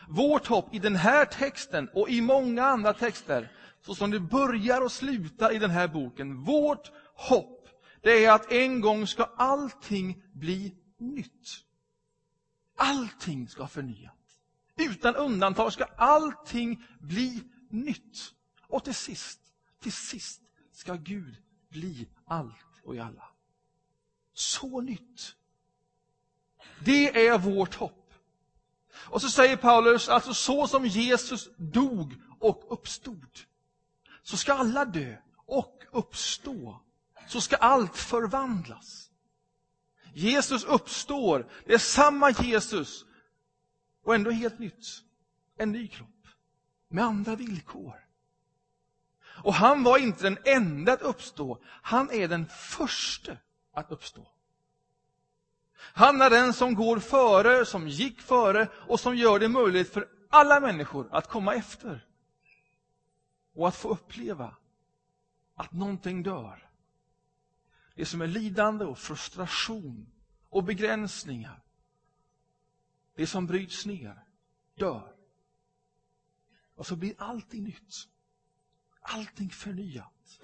Vårt 0.08 0.48
hopp 0.48 0.74
i 0.74 0.80
den 0.80 0.96
här 0.96 1.26
texten 1.26 1.90
och 1.94 2.10
i 2.10 2.22
många 2.22 2.64
andra 2.64 2.94
texter, 2.94 3.52
så 3.86 3.96
som 3.96 4.12
det 4.12 4.20
börjar 4.20 4.82
och 4.82 4.92
slutar 4.92 5.56
i 5.56 5.60
den 5.60 5.70
här 5.70 5.88
boken. 5.88 6.44
Vårt 6.44 6.92
hopp, 7.16 7.70
det 8.02 8.26
är 8.26 8.32
att 8.32 8.52
en 8.52 8.82
gång 8.82 9.08
ska 9.08 9.24
allting 9.24 10.24
bli 10.34 10.76
nytt. 10.98 11.64
Allting 12.78 13.48
ska 13.48 13.68
förnyas. 13.68 14.12
Utan 14.78 15.16
undantag 15.16 15.74
ska 15.74 15.84
allting 15.84 16.84
bli 17.00 17.44
nytt. 17.70 18.34
Och 18.68 18.84
till 18.84 18.96
sist, 18.96 19.40
till 19.80 19.94
sist 19.94 20.42
ska 20.72 20.94
Gud 20.94 21.36
bli 21.70 22.08
allt 22.26 22.82
och 22.84 22.96
i 22.96 23.00
alla. 23.00 23.30
Så 24.34 24.82
nytt. 24.82 25.36
Det 26.86 27.28
är 27.28 27.38
vårt 27.38 27.76
hopp. 27.76 28.14
Och 28.96 29.22
så 29.22 29.30
säger 29.30 29.58
Paulus, 29.58 30.10
alltså 30.10 30.34
så 30.34 30.68
som 30.68 30.86
Jesus 30.86 31.50
dog 31.58 32.22
och 32.40 32.74
uppstod, 32.74 33.40
så 34.26 34.38
ska 34.38 34.54
alla 34.54 34.86
dö 34.86 35.16
och 35.46 35.84
uppstå. 35.92 36.82
Så 37.28 37.42
ska 37.42 37.56
allt 37.56 37.98
förvandlas. 37.98 39.10
Jesus 40.14 40.64
uppstår, 40.64 41.52
det 41.66 41.74
är 41.74 41.78
samma 41.78 42.32
Jesus 42.32 43.06
och 44.04 44.16
ändå 44.16 44.32
helt 44.32 44.60
nytt. 44.60 44.88
En 45.58 45.72
ny 45.72 45.88
kropp. 45.88 46.10
Med 46.90 47.04
andra 47.04 47.36
villkor. 47.36 48.06
Och 49.44 49.54
han 49.54 49.84
var 49.84 49.98
inte 49.98 50.24
den 50.24 50.38
enda 50.46 50.94
att 50.94 51.02
uppstå. 51.02 51.60
Han 51.66 52.12
är 52.12 52.28
den 52.28 52.48
första 52.48 53.38
att 53.74 53.92
uppstå. 53.92 54.28
Han 55.78 56.22
är 56.22 56.30
den 56.30 56.54
som 56.54 56.76
går 56.76 57.00
före, 57.00 57.66
som 57.66 57.88
gick 57.88 58.22
före 58.22 58.68
och 58.88 59.00
som 59.00 59.16
gör 59.16 59.40
det 59.40 59.50
möjligt 59.50 59.94
för 59.94 60.08
alla 60.30 60.60
människor 60.60 61.08
att 61.12 61.30
komma 61.30 61.56
efter. 61.56 62.06
Och 63.56 63.68
att 63.68 63.76
få 63.76 63.90
uppleva 63.90 64.56
att 65.56 65.72
någonting 65.72 66.24
dör. 66.24 66.70
Det 67.96 68.06
som 68.06 68.22
är 68.22 68.28
lidande 68.28 68.86
och 68.86 68.98
frustration 68.98 70.12
och 70.50 70.64
begränsningar 70.64 71.66
det 73.16 73.28
som 73.28 73.48
bryts 73.48 73.86
ner 73.86 74.24
dör. 74.76 75.14
Och 76.76 76.88
så 76.88 76.96
blir 76.96 77.16
allting 77.18 77.64
nytt. 77.64 77.94
Allting 79.02 79.50
förnyat. 79.50 80.40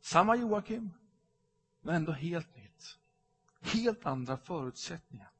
Samma 0.00 0.36
Joakim, 0.36 0.90
men 1.80 1.94
ändå 1.94 2.12
helt 2.12 2.56
nytt. 2.56 2.98
Helt 3.60 4.06
andra 4.06 4.36
förutsättningar. 4.36 5.30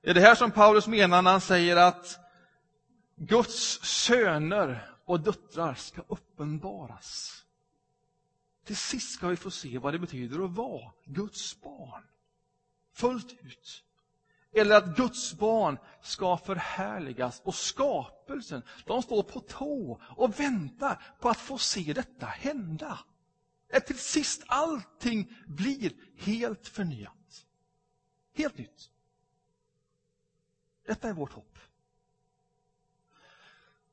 Det 0.00 0.10
är 0.10 0.14
det 0.14 0.20
här 0.20 0.34
som 0.34 0.50
Paulus 0.50 0.86
menar 0.86 1.22
när 1.22 1.30
han 1.30 1.40
säger 1.40 1.76
att 1.76 2.18
Guds 3.18 3.80
söner 3.82 4.94
och 5.04 5.20
döttrar 5.20 5.74
ska 5.74 6.02
uppenbaras. 6.08 7.44
Till 8.64 8.76
sist 8.76 9.10
ska 9.10 9.28
vi 9.28 9.36
få 9.36 9.50
se 9.50 9.78
vad 9.78 9.94
det 9.94 9.98
betyder 9.98 10.44
att 10.44 10.50
vara 10.50 10.92
Guds 11.04 11.60
barn. 11.60 12.02
Fullt 12.92 13.32
ut. 13.32 13.84
Eller 14.52 14.76
att 14.76 14.96
Guds 14.96 15.34
barn 15.34 15.78
ska 16.02 16.36
förhärligas 16.36 17.40
och 17.44 17.54
skapelsen, 17.54 18.62
de 18.86 19.02
står 19.02 19.22
på 19.22 19.40
tå 19.40 20.00
och 20.16 20.40
väntar 20.40 21.02
på 21.20 21.28
att 21.28 21.38
få 21.38 21.58
se 21.58 21.92
detta 21.92 22.26
hända. 22.26 22.98
Att 23.72 23.86
till 23.86 23.98
sist 23.98 24.42
allting 24.46 25.36
blir 25.46 25.92
helt 26.16 26.68
förnyat. 26.68 27.46
Helt 28.34 28.58
nytt. 28.58 28.90
Detta 30.86 31.08
är 31.08 31.12
vårt 31.12 31.32
hopp. 31.32 31.58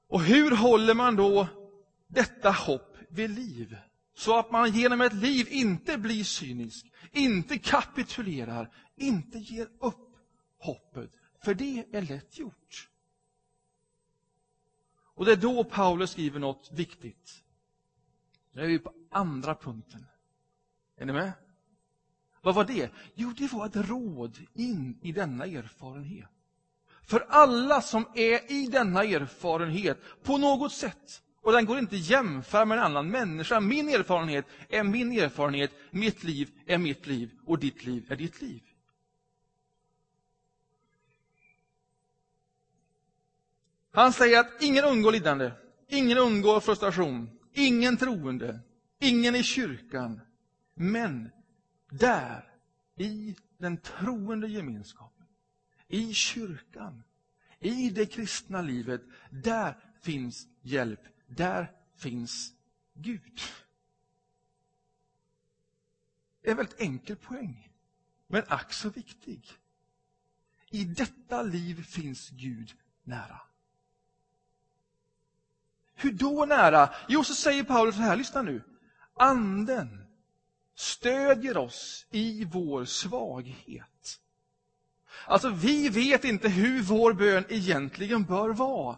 Och 0.07 0.21
hur 0.21 0.51
håller 0.51 0.93
man 0.93 1.15
då 1.15 1.47
detta 2.07 2.51
hopp 2.51 2.97
vid 3.09 3.29
liv? 3.29 3.77
Så 4.15 4.39
att 4.39 4.51
man 4.51 4.71
genom 4.71 5.01
ett 5.01 5.13
liv 5.13 5.47
inte 5.49 5.97
blir 5.97 6.23
cynisk, 6.23 6.91
inte 7.11 7.57
kapitulerar, 7.57 8.73
inte 8.95 9.37
ger 9.37 9.67
upp 9.79 10.15
hoppet. 10.59 11.11
För 11.43 11.53
det 11.53 11.85
är 11.91 12.01
lätt 12.01 12.39
gjort. 12.39 12.89
Och 15.15 15.25
det 15.25 15.31
är 15.31 15.35
då 15.35 15.63
Paulus 15.63 16.11
skriver 16.11 16.39
något 16.39 16.71
viktigt. 16.71 17.43
Nu 18.51 18.61
är 18.61 18.67
vi 18.67 18.79
på 18.79 18.93
andra 19.11 19.55
punkten. 19.55 20.05
Är 20.97 21.05
ni 21.05 21.13
med? 21.13 21.31
Vad 22.41 22.55
var 22.55 22.65
det? 22.65 22.91
Jo, 23.15 23.33
det 23.37 23.53
var 23.53 23.65
ett 23.65 23.75
råd 23.75 24.39
in 24.53 24.99
i 25.01 25.11
denna 25.11 25.45
erfarenhet. 25.45 26.29
För 27.05 27.25
alla 27.29 27.81
som 27.81 28.05
är 28.13 28.51
i 28.51 28.67
denna 28.67 29.03
erfarenhet 29.03 29.97
på 30.23 30.37
något 30.37 30.71
sätt. 30.71 31.21
Och 31.41 31.51
den 31.51 31.65
går 31.65 31.79
inte 31.79 31.95
att 31.95 32.09
jämföra 32.09 32.65
med 32.65 32.77
en 32.77 32.83
annan 32.83 33.09
människa. 33.09 33.59
Min 33.59 33.89
erfarenhet 33.89 34.45
är 34.69 34.83
min 34.83 35.11
erfarenhet, 35.11 35.71
mitt 35.91 36.23
liv 36.23 36.49
är 36.65 36.77
mitt 36.77 37.07
liv 37.07 37.31
och 37.45 37.59
ditt 37.59 37.85
liv 37.85 38.05
är 38.09 38.15
ditt 38.15 38.41
liv. 38.41 38.61
Han 43.91 44.13
säger 44.13 44.39
att 44.39 44.61
ingen 44.61 44.85
undgår 44.85 45.11
lidande, 45.11 45.51
ingen 45.87 46.17
undgår 46.17 46.59
frustration, 46.59 47.29
ingen 47.53 47.97
troende, 47.97 48.59
ingen 48.99 49.35
i 49.35 49.43
kyrkan. 49.43 50.21
Men 50.73 51.29
där, 51.91 52.53
i 52.97 53.35
den 53.57 53.77
troende 53.77 54.47
gemenskapen, 54.47 55.14
i 55.87 56.13
kyrkan, 56.13 57.03
i 57.59 57.89
det 57.89 58.05
kristna 58.05 58.61
livet, 58.61 59.01
där 59.29 59.77
finns 60.01 60.47
hjälp, 60.61 61.01
där 61.27 61.71
finns 61.95 62.53
Gud. 62.93 63.41
Det 66.41 66.47
är 66.47 66.51
en 66.51 66.57
väldigt 66.57 66.79
enkel 66.79 67.15
poäng, 67.15 67.71
men 68.27 68.43
ack 68.47 68.73
så 68.73 68.89
viktig. 68.89 69.51
I 70.69 70.85
detta 70.85 71.41
liv 71.41 71.83
finns 71.83 72.29
Gud 72.29 72.73
nära. 73.03 73.41
Hur 75.95 76.11
då 76.11 76.45
nära? 76.45 76.93
Jo, 77.07 77.23
så 77.23 77.35
säger 77.35 77.63
Paulus 77.63 77.95
så 77.95 78.01
här, 78.01 78.15
lyssna 78.15 78.41
nu. 78.41 78.61
Anden 79.13 80.05
stödjer 80.75 81.57
oss 81.57 82.05
i 82.11 82.45
vår 82.45 82.85
svaghet. 82.85 84.21
Alltså, 85.27 85.49
vi 85.49 85.89
vet 85.89 86.23
inte 86.23 86.49
hur 86.49 86.81
vår 86.81 87.13
bön 87.13 87.45
egentligen 87.49 88.23
bör 88.23 88.49
vara. 88.49 88.97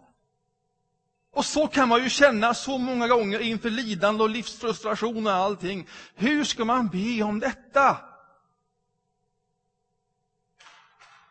Och 1.31 1.45
så 1.45 1.67
kan 1.67 1.89
man 1.89 2.03
ju 2.03 2.09
känna 2.09 2.53
så 2.53 2.77
många 2.77 3.07
gånger 3.07 3.39
inför 3.39 3.69
lidande 3.69 4.23
och 4.23 4.29
livsfrustration 4.29 5.27
och 5.27 5.33
allting. 5.33 5.87
Hur 6.15 6.43
ska 6.43 6.65
man 6.65 6.87
be 6.87 7.23
om 7.23 7.39
detta? 7.39 7.97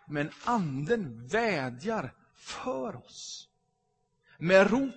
Men 0.09 0.31
anden 0.45 1.29
vädjar 1.29 2.15
för 2.35 2.97
oss. 2.97 3.49
Med 4.39 4.71
rop 4.71 4.95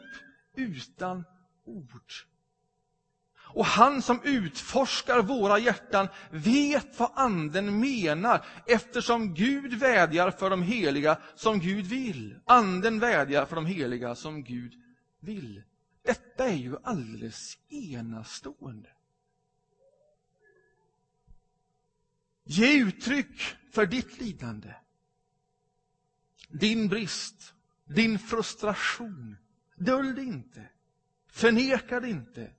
utan 0.55 1.25
ord. 1.65 2.13
Och 3.51 3.65
han 3.65 4.01
som 4.01 4.21
utforskar 4.23 5.21
våra 5.21 5.59
hjärtan 5.59 6.07
vet 6.29 6.99
vad 6.99 7.11
anden 7.15 7.79
menar 7.79 8.45
eftersom 8.65 9.33
Gud 9.33 9.73
vädjar 9.73 10.31
för 10.31 10.49
de 10.49 10.63
heliga 10.63 11.21
som 11.35 11.59
Gud 11.59 11.85
vill. 11.85 12.39
Anden 12.45 12.99
vädjar 12.99 13.45
för 13.45 13.55
de 13.55 13.65
heliga 13.65 14.15
som 14.15 14.43
Gud 14.43 14.73
vill. 15.19 15.63
Detta 16.03 16.45
är 16.45 16.55
ju 16.55 16.77
alldeles 16.83 17.57
enastående. 17.69 18.89
Ge 22.43 22.79
uttryck 22.79 23.41
för 23.71 23.85
ditt 23.85 24.21
lidande, 24.21 24.73
din 26.47 26.87
brist, 26.87 27.53
din 27.85 28.19
frustration. 28.19 29.37
Dölj 29.75 30.13
det 30.13 30.23
inte. 30.23 30.69
Förneka 31.27 31.99
det 31.99 32.09
inte. 32.09 32.51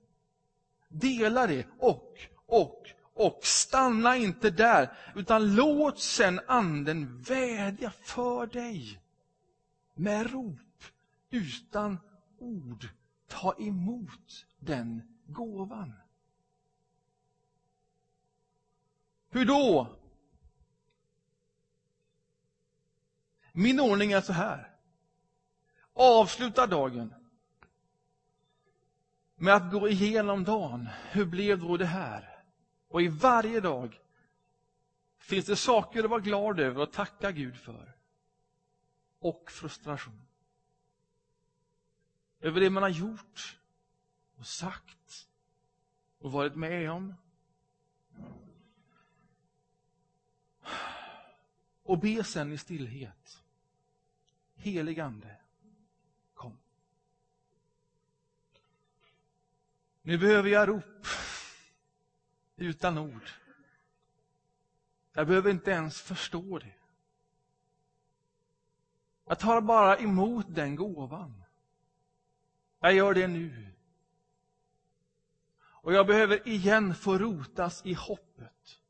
Dela 0.91 1.47
det 1.47 1.67
och, 1.79 2.17
och, 2.45 2.89
och. 3.13 3.39
Stanna 3.43 4.17
inte 4.17 4.49
där, 4.49 4.97
utan 5.15 5.55
låt 5.55 5.99
sen 5.99 6.39
anden 6.47 7.21
vädja 7.21 7.91
för 7.91 8.47
dig. 8.47 9.01
Med 9.93 10.31
rop, 10.31 10.83
utan 11.29 11.99
ord. 12.39 12.87
Ta 13.27 13.55
emot 13.59 14.45
den 14.59 15.01
gåvan. 15.25 15.93
Hur 19.29 19.45
då? 19.45 19.97
Min 23.53 23.79
ordning 23.79 24.11
är 24.11 24.21
så 24.21 24.33
här. 24.33 24.75
Avsluta 25.93 26.67
dagen 26.67 27.13
med 29.41 29.55
att 29.55 29.71
gå 29.71 29.89
igenom 29.89 30.43
dagen. 30.43 30.89
Hur 31.11 31.25
blev 31.25 31.59
då 31.59 31.77
det 31.77 31.85
här? 31.85 32.43
Och 32.87 33.01
i 33.01 33.07
varje 33.07 33.59
dag 33.59 33.99
finns 35.17 35.45
det 35.45 35.55
saker 35.55 36.03
att 36.03 36.09
vara 36.09 36.19
glad 36.19 36.59
över 36.59 36.81
och 36.81 36.91
tacka 36.91 37.31
Gud 37.31 37.55
för. 37.55 37.95
Och 39.19 39.51
frustration. 39.51 40.27
Över 42.39 42.61
det 42.61 42.69
man 42.69 42.83
har 42.83 42.89
gjort 42.89 43.59
och 44.35 44.47
sagt 44.47 45.27
och 46.19 46.31
varit 46.31 46.55
med 46.55 46.91
om. 46.91 47.13
Och 51.83 51.99
be 51.99 52.23
sen 52.23 52.51
i 52.51 52.57
stillhet. 52.57 53.43
Helig 54.55 54.99
Ande, 54.99 55.41
nu 60.01 60.17
behöver 60.17 60.49
jag 60.49 60.69
rop 60.69 61.07
utan 62.55 62.97
ord. 62.97 63.29
Jag 65.13 65.27
behöver 65.27 65.49
inte 65.51 65.71
ens 65.71 66.01
förstå 66.01 66.59
det. 66.59 66.73
Jag 69.25 69.39
tar 69.39 69.61
bara 69.61 69.97
emot 69.97 70.45
den 70.49 70.75
gåvan. 70.75 71.43
Jag 72.79 72.93
gör 72.93 73.13
det 73.13 73.27
nu. 73.27 73.67
Och 75.59 75.93
jag 75.93 76.07
behöver 76.07 76.47
igen 76.47 76.95
få 76.95 77.17
rotas 77.17 77.85
i 77.85 77.93
hoppet 77.93 78.80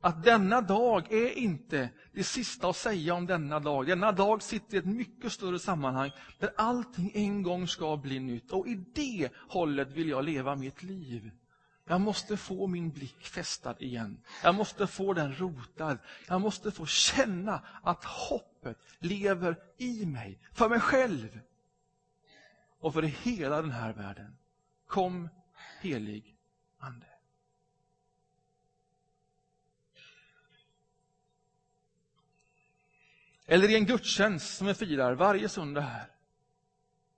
att 0.00 0.24
denna 0.24 0.60
dag 0.60 1.12
är 1.12 1.38
inte 1.38 1.90
det 2.12 2.24
sista 2.24 2.68
att 2.68 2.76
säga 2.76 3.14
om 3.14 3.26
denna 3.26 3.60
dag. 3.60 3.86
Denna 3.86 4.12
dag 4.12 4.42
sitter 4.42 4.74
i 4.74 4.78
ett 4.78 4.86
mycket 4.86 5.32
större 5.32 5.58
sammanhang 5.58 6.10
där 6.38 6.50
allting 6.56 7.10
en 7.14 7.42
gång 7.42 7.68
ska 7.68 7.96
bli 7.96 8.20
nytt. 8.20 8.50
Och 8.50 8.68
i 8.68 8.74
det 8.74 9.30
hållet 9.48 9.92
vill 9.92 10.08
jag 10.08 10.24
leva 10.24 10.56
mitt 10.56 10.82
liv. 10.82 11.30
Jag 11.88 12.00
måste 12.00 12.36
få 12.36 12.66
min 12.66 12.90
blick 12.90 13.26
fästad 13.26 13.76
igen. 13.78 14.20
Jag 14.42 14.54
måste 14.54 14.86
få 14.86 15.12
den 15.12 15.34
rotad. 15.34 15.98
Jag 16.28 16.40
måste 16.40 16.70
få 16.70 16.86
känna 16.86 17.62
att 17.82 18.04
hoppet 18.04 18.78
lever 18.98 19.56
i 19.78 20.06
mig. 20.06 20.40
För 20.52 20.68
mig 20.68 20.80
själv. 20.80 21.40
Och 22.80 22.94
för 22.94 23.02
hela 23.02 23.62
den 23.62 23.70
här 23.70 23.92
världen. 23.92 24.36
Kom, 24.86 25.28
helig 25.80 26.36
Ande. 26.78 27.15
Eller 33.46 33.68
i 33.68 33.74
en 33.74 33.86
gudstjänst 33.86 34.56
som 34.56 34.66
vi 34.66 34.74
firar 34.74 35.14
varje 35.14 35.48
söndag 35.48 35.80
här. 35.80 36.10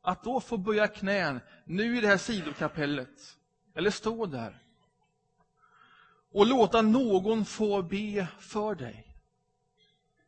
Att 0.03 0.25
då 0.25 0.41
få 0.41 0.57
böja 0.57 0.89
knän, 0.89 1.41
nu 1.65 1.99
i 1.99 2.01
det 2.01 2.09
här 2.09 2.19
sidokapellet, 2.19 3.37
eller 3.75 3.91
stå 3.91 4.27
där 4.27 4.63
och 6.31 6.47
låta 6.47 6.83
någon 6.83 7.45
få 7.45 7.83
be 7.83 8.29
för 8.39 8.75
dig. 8.75 9.05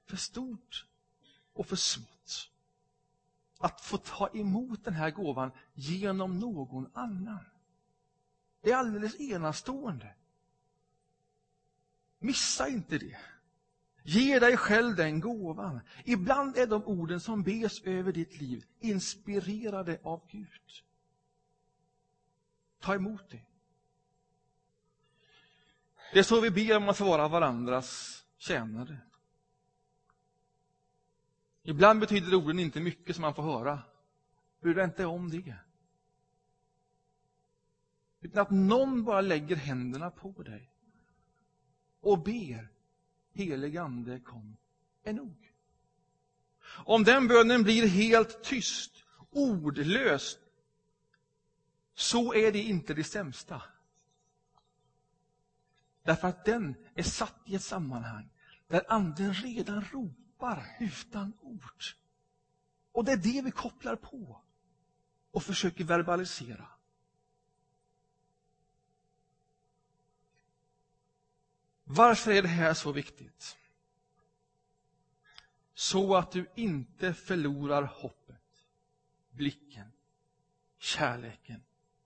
för 0.05 0.17
stort 0.17 0.87
och 1.53 1.67
för 1.67 1.77
smått. 1.77 2.51
Att 3.59 3.81
få 3.81 3.97
ta 3.97 4.29
emot 4.29 4.85
den 4.85 4.95
här 4.95 5.11
gåvan 5.11 5.53
genom 5.75 6.39
någon 6.39 6.91
annan. 6.95 7.45
Det 8.61 8.71
är 8.71 8.77
alldeles 8.77 9.21
enastående. 9.21 10.15
Missa 12.19 12.69
inte 12.69 12.99
det. 12.99 13.19
Ge 14.11 14.38
dig 14.38 14.57
själv 14.57 14.96
den 14.96 15.20
gåvan. 15.20 15.81
Ibland 16.05 16.57
är 16.57 16.66
de 16.66 16.85
orden 16.85 17.20
som 17.20 17.42
bes 17.42 17.83
över 17.83 18.12
ditt 18.12 18.40
liv 18.40 18.64
inspirerade 18.81 20.01
av 20.03 20.29
Gud. 20.31 20.85
Ta 22.81 22.94
emot 22.94 23.31
det. 23.31 23.42
Det 26.12 26.18
är 26.18 26.23
så 26.23 26.40
vi 26.40 26.51
ber 26.51 26.77
om 26.77 26.88
att 26.88 26.96
få 26.96 27.05
vara 27.05 27.29
varandras 27.29 28.20
tjänare. 28.38 28.99
Ibland 31.62 32.01
betyder 32.01 32.35
orden 32.35 32.59
inte 32.59 32.81
mycket 32.81 33.16
som 33.16 33.23
man 33.23 33.35
får 33.35 33.42
höra. 33.42 33.83
Bry 34.61 34.75
dig 34.75 34.85
inte 34.85 35.07
om 35.07 35.31
det. 35.31 35.55
Utan 38.20 38.42
att 38.42 38.51
någon 38.51 39.05
bara 39.05 39.20
lägger 39.20 39.57
händerna 39.57 40.11
på 40.11 40.42
dig 40.42 40.70
och 42.01 42.23
ber 42.23 42.80
helig 43.33 43.77
ande 43.77 44.21
kom 44.21 44.57
är 45.03 45.12
nog. 45.12 45.53
Om 46.66 47.05
den 47.05 47.29
bönen 47.29 47.62
blir 47.62 47.87
helt 47.87 48.43
tyst, 48.43 49.05
ordlös, 49.31 50.38
så 51.95 52.35
är 52.35 52.53
det 52.53 52.62
inte 52.62 52.95
det 52.95 53.05
sämsta. 53.05 53.62
Därför 56.03 56.29
att 56.29 56.45
den 56.45 56.75
är 56.95 57.03
satt 57.03 57.40
i 57.45 57.55
ett 57.55 57.62
sammanhang 57.62 58.31
där 58.69 58.85
anden 58.88 59.35
redan 59.35 59.85
ropar 59.85 60.77
utan 60.81 61.33
ord. 61.40 61.85
Och 62.93 63.05
det 63.05 63.12
är 63.12 63.16
det 63.16 63.43
vi 63.43 63.51
kopplar 63.51 63.97
på 63.97 64.40
och 65.31 65.43
försöker 65.43 65.85
verbalisera. 65.85 66.69
Varför 71.92 72.31
är 72.31 72.42
det 72.42 72.48
här 72.48 72.74
så 72.74 72.92
viktigt? 72.92 73.57
Så 75.74 76.16
att 76.16 76.33
du 76.33 76.46
inte 76.55 77.14
förlorar 77.14 77.83
hoppet, 77.83 78.64
blicken, 79.31 79.92
kärleken, 80.79 81.62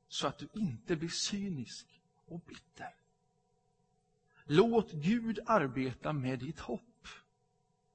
så 0.09 0.27
att 0.27 0.39
du 0.39 0.49
inte 0.55 0.97
blir 0.97 1.09
cynisk 1.09 2.01
och 2.27 2.41
bitter. 2.41 2.95
Låt 4.45 4.93
Gud 4.93 5.39
arbeta 5.47 6.13
med 6.13 6.39
ditt 6.39 6.61
hopp. 6.61 7.09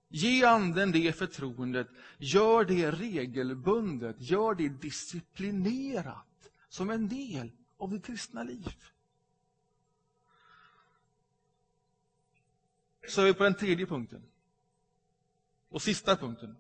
Ge 0.08 0.46
anden 0.46 0.92
det 0.92 1.16
förtroendet. 1.16 1.88
Gör 2.18 2.66
det 2.66 2.92
regelbundet. 2.92 4.16
Gör 4.20 4.56
det 4.56 4.70
disciplinerat 4.70 6.52
som 6.70 6.90
en 6.90 7.08
del 7.08 7.52
av 7.78 7.92
ditt 7.92 8.06
kristna 8.06 8.44
liv. 8.44 8.76
Så 13.10 13.22
är 13.22 13.26
vi 13.26 13.34
på 13.34 13.44
den 13.44 13.56
tredje 13.56 13.86
punkten. 13.86 14.24
Och 15.70 15.82
sista 15.82 16.16
punkten. 16.16 16.58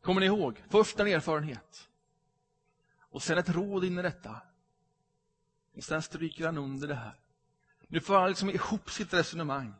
Kommer 0.00 0.20
ni 0.20 0.26
ihåg? 0.26 0.62
Först 0.68 1.00
en 1.00 1.06
erfarenhet. 1.06 1.88
Och 2.98 3.22
sen 3.22 3.38
ett 3.38 3.48
råd 3.48 3.84
in 3.84 3.98
i 3.98 4.02
detta. 4.02 4.40
Och 5.76 5.84
sen 5.84 6.02
stryker 6.02 6.46
han 6.46 6.58
under 6.58 6.88
det 6.88 6.94
här. 6.94 7.14
Nu 7.88 8.00
får 8.00 8.18
han 8.18 8.28
liksom 8.28 8.50
ihop 8.50 8.90
sitt 8.90 9.14
resonemang. 9.14 9.74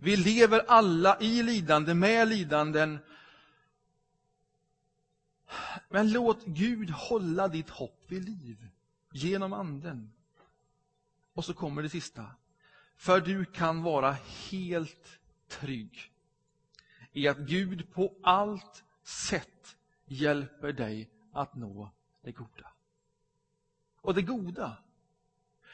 Vi 0.00 0.16
lever 0.16 0.64
alla 0.68 1.20
i 1.20 1.42
lidande, 1.42 1.94
med 1.94 2.28
lidanden. 2.28 2.98
Men 5.88 6.12
låt 6.12 6.44
Gud 6.44 6.90
hålla 6.90 7.48
ditt 7.48 7.70
hopp 7.70 8.04
vid 8.06 8.24
liv 8.24 8.68
genom 9.12 9.52
anden. 9.52 10.12
Och 11.32 11.44
så 11.44 11.54
kommer 11.54 11.82
det 11.82 11.88
sista. 11.88 12.26
För 12.98 13.20
du 13.20 13.44
kan 13.44 13.82
vara 13.82 14.16
helt 14.50 15.18
trygg 15.48 16.12
i 17.12 17.28
att 17.28 17.38
Gud 17.38 17.92
på 17.92 18.14
allt 18.22 18.84
sätt 19.04 19.76
hjälper 20.06 20.72
dig 20.72 21.10
att 21.32 21.54
nå 21.54 21.90
det 22.22 22.32
goda. 22.32 22.72
Och 24.00 24.14
det 24.14 24.22
goda, 24.22 24.76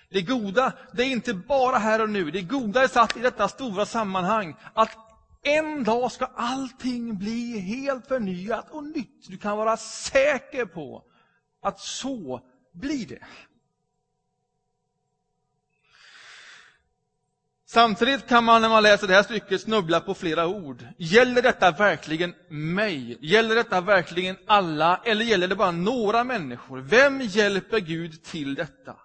det 0.08 0.22
goda, 0.22 0.72
det 0.92 1.02
är 1.02 1.10
inte 1.10 1.34
bara 1.34 1.78
här 1.78 2.02
och 2.02 2.10
nu. 2.10 2.30
Det 2.30 2.42
goda 2.42 2.82
är 2.82 2.88
satt 2.88 3.16
i 3.16 3.20
detta 3.20 3.48
stora 3.48 3.86
sammanhang. 3.86 4.56
Att 4.74 4.98
en 5.42 5.84
dag 5.84 6.12
ska 6.12 6.24
allting 6.24 7.18
bli 7.18 7.58
helt 7.58 8.06
förnyat 8.06 8.70
och 8.70 8.84
nytt. 8.84 9.28
Du 9.28 9.38
kan 9.38 9.56
vara 9.56 9.76
säker 9.76 10.66
på 10.66 11.04
att 11.60 11.80
så 11.80 12.40
blir 12.72 13.06
det. 13.06 13.18
Samtidigt 17.74 18.28
kan 18.28 18.44
man 18.44 18.62
när 18.62 18.68
man 18.68 18.82
läser 18.82 19.06
det 19.06 19.14
här 19.14 19.22
stycket 19.22 19.60
snubbla 19.60 20.00
på 20.00 20.14
flera 20.14 20.46
ord. 20.46 20.86
Gäller 20.96 21.42
detta 21.42 21.70
verkligen 21.70 22.34
mig? 22.48 23.18
Gäller 23.20 23.54
detta 23.54 23.80
verkligen 23.80 24.36
alla? 24.46 25.00
Eller 25.04 25.24
gäller 25.24 25.48
det 25.48 25.56
bara 25.56 25.70
några 25.70 26.24
människor? 26.24 26.78
Vem 26.78 27.20
hjälper 27.20 27.80
Gud 27.80 28.22
till 28.22 28.54
detta? 28.54 28.96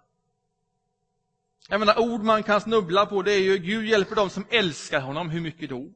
Jag 1.69 1.79
menar, 1.79 1.99
ord 1.99 2.21
man 2.21 2.43
kan 2.43 2.61
snubbla 2.61 3.05
på, 3.05 3.21
det 3.21 3.33
är 3.33 3.41
ju 3.41 3.57
Gud 3.57 3.85
hjälper 3.85 4.15
dem 4.15 4.29
som 4.29 4.45
älskar 4.49 5.01
honom. 5.01 5.29
Hur 5.29 5.41
mycket 5.41 5.69
då? 5.69 5.87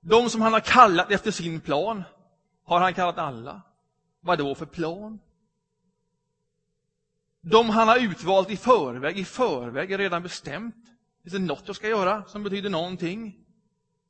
De 0.00 0.30
som 0.30 0.40
han 0.40 0.52
har 0.52 0.60
kallat 0.60 1.10
efter 1.10 1.30
sin 1.30 1.60
plan, 1.60 2.02
har 2.64 2.80
han 2.80 2.94
kallat 2.94 3.18
alla? 3.18 3.62
Vad 4.20 4.38
då 4.38 4.54
för 4.54 4.66
plan? 4.66 5.18
De 7.46 7.70
han 7.70 7.88
har 7.88 7.98
utvalt 7.98 8.50
i 8.50 8.56
förväg, 8.56 9.18
i 9.18 9.24
förväg 9.24 9.92
är 9.92 9.98
redan 9.98 10.22
bestämt. 10.22 10.74
Finns 11.22 11.32
det 11.32 11.38
något 11.38 11.62
jag 11.66 11.76
ska 11.76 11.88
göra 11.88 12.24
som 12.24 12.42
betyder 12.42 12.70
någonting? 12.70 13.44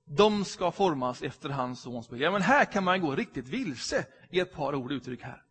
De 0.05 0.45
ska 0.45 0.71
formas 0.71 1.23
efter 1.23 1.49
hans 1.49 1.81
sons 1.81 2.09
bild. 2.09 2.23
Ja, 2.23 2.31
men 2.31 2.43
här 2.43 2.65
kan 2.65 2.85
man 2.85 3.01
gå 3.01 3.15
riktigt 3.15 3.49
vilse 3.49 4.07
i 4.31 4.41
ett 4.41 4.53
par 4.53 4.75
ord 4.75 4.93
och 4.93 4.97
uttryck 4.97 5.23
här. 5.23 5.43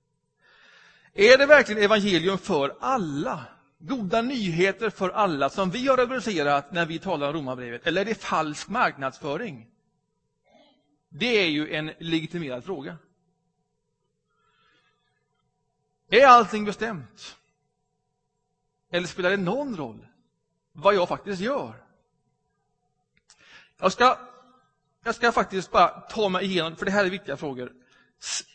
Är 1.13 1.37
det 1.37 1.45
verkligen 1.45 1.83
evangelium 1.83 2.37
för 2.37 2.75
alla? 2.79 3.45
Goda 3.79 4.21
nyheter 4.21 4.89
för 4.89 5.09
alla 5.09 5.49
som 5.49 5.69
vi 5.69 5.87
har 5.87 5.97
rubricerat 5.97 6.71
när 6.71 6.85
vi 6.85 6.99
talar 6.99 7.27
om 7.27 7.33
Romarbrevet? 7.33 7.87
Eller 7.87 8.01
är 8.01 8.05
det 8.05 8.21
falsk 8.21 8.69
marknadsföring? 8.69 9.67
Det 11.09 11.25
är 11.25 11.49
ju 11.49 11.73
en 11.73 11.91
legitimerad 11.99 12.63
fråga. 12.63 12.97
Är 16.09 16.27
allting 16.27 16.65
bestämt? 16.65 17.37
Eller 18.93 19.07
spelar 19.07 19.29
det 19.29 19.37
någon 19.37 19.77
roll 19.77 20.07
vad 20.71 20.95
jag 20.95 21.07
faktiskt 21.07 21.41
gör? 21.41 21.83
Jag 23.79 23.91
ska, 23.91 24.17
jag 25.03 25.15
ska 25.15 25.31
faktiskt 25.31 25.71
bara 25.71 25.87
ta 25.87 26.29
mig 26.29 26.45
igenom, 26.45 26.75
för 26.75 26.85
det 26.85 26.91
här 26.91 27.05
är 27.05 27.09
viktiga 27.09 27.37
frågor. 27.37 27.71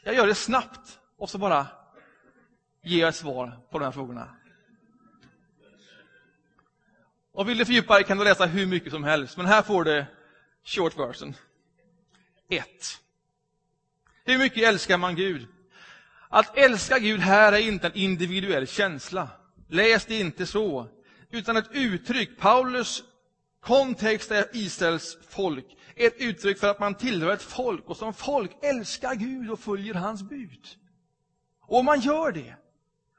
Jag 0.05 0.15
gör 0.15 0.27
det 0.27 0.35
snabbt 0.35 0.99
och 1.17 1.31
så 1.31 1.39
bara 1.39 1.67
ger 2.83 3.01
jag 3.01 3.09
ett 3.09 3.17
svar 3.17 3.61
på 3.71 3.79
de 3.79 3.85
här 3.85 3.93
frågorna. 3.93 4.37
Och 7.33 7.49
vill 7.49 7.59
du 7.59 7.65
fördjupa 7.65 7.95
dig 7.95 8.05
kan 8.05 8.19
du 8.19 8.25
läsa 8.25 8.47
hur 8.47 8.67
mycket 8.67 8.93
som 8.93 9.05
helst, 9.05 9.37
men 9.37 9.47
här 9.47 9.63
får 9.63 9.85
du 9.85 10.05
short 10.65 10.99
version. 10.99 11.35
1. 12.49 12.67
Hur 14.25 14.39
mycket 14.39 14.69
älskar 14.69 14.99
man 14.99 15.17
Gud? 15.17 15.49
Att 16.29 16.59
älska 16.59 16.99
Gud 16.99 17.21
här 17.21 17.53
är 17.53 17.59
inte 17.59 17.87
en 17.87 17.95
individuell 17.95 18.67
känsla. 18.67 19.29
Läs 19.69 20.07
det 20.07 20.21
inte 20.21 20.47
så, 20.47 20.89
utan 21.31 21.57
ett 21.57 21.69
uttryck. 21.73 22.39
Paulus 22.39 23.03
kontext 23.61 24.31
är 24.31 24.47
Israels 24.53 25.19
folk. 25.29 25.77
Ett 25.95 26.15
uttryck 26.19 26.59
för 26.59 26.71
att 26.71 26.81
man 26.81 26.95
tillhör 26.95 27.33
ett 27.33 27.43
folk 27.43 27.89
och 27.89 27.97
som 27.97 28.15
folk 28.15 28.65
älskar 28.65 29.15
Gud 29.15 29.51
och 29.51 29.61
följer 29.61 29.95
hans 29.95 30.23
bud. 30.23 30.67
Och 31.61 31.79
om 31.79 31.85
man 31.85 32.01
gör 32.01 32.33
det, 32.33 32.55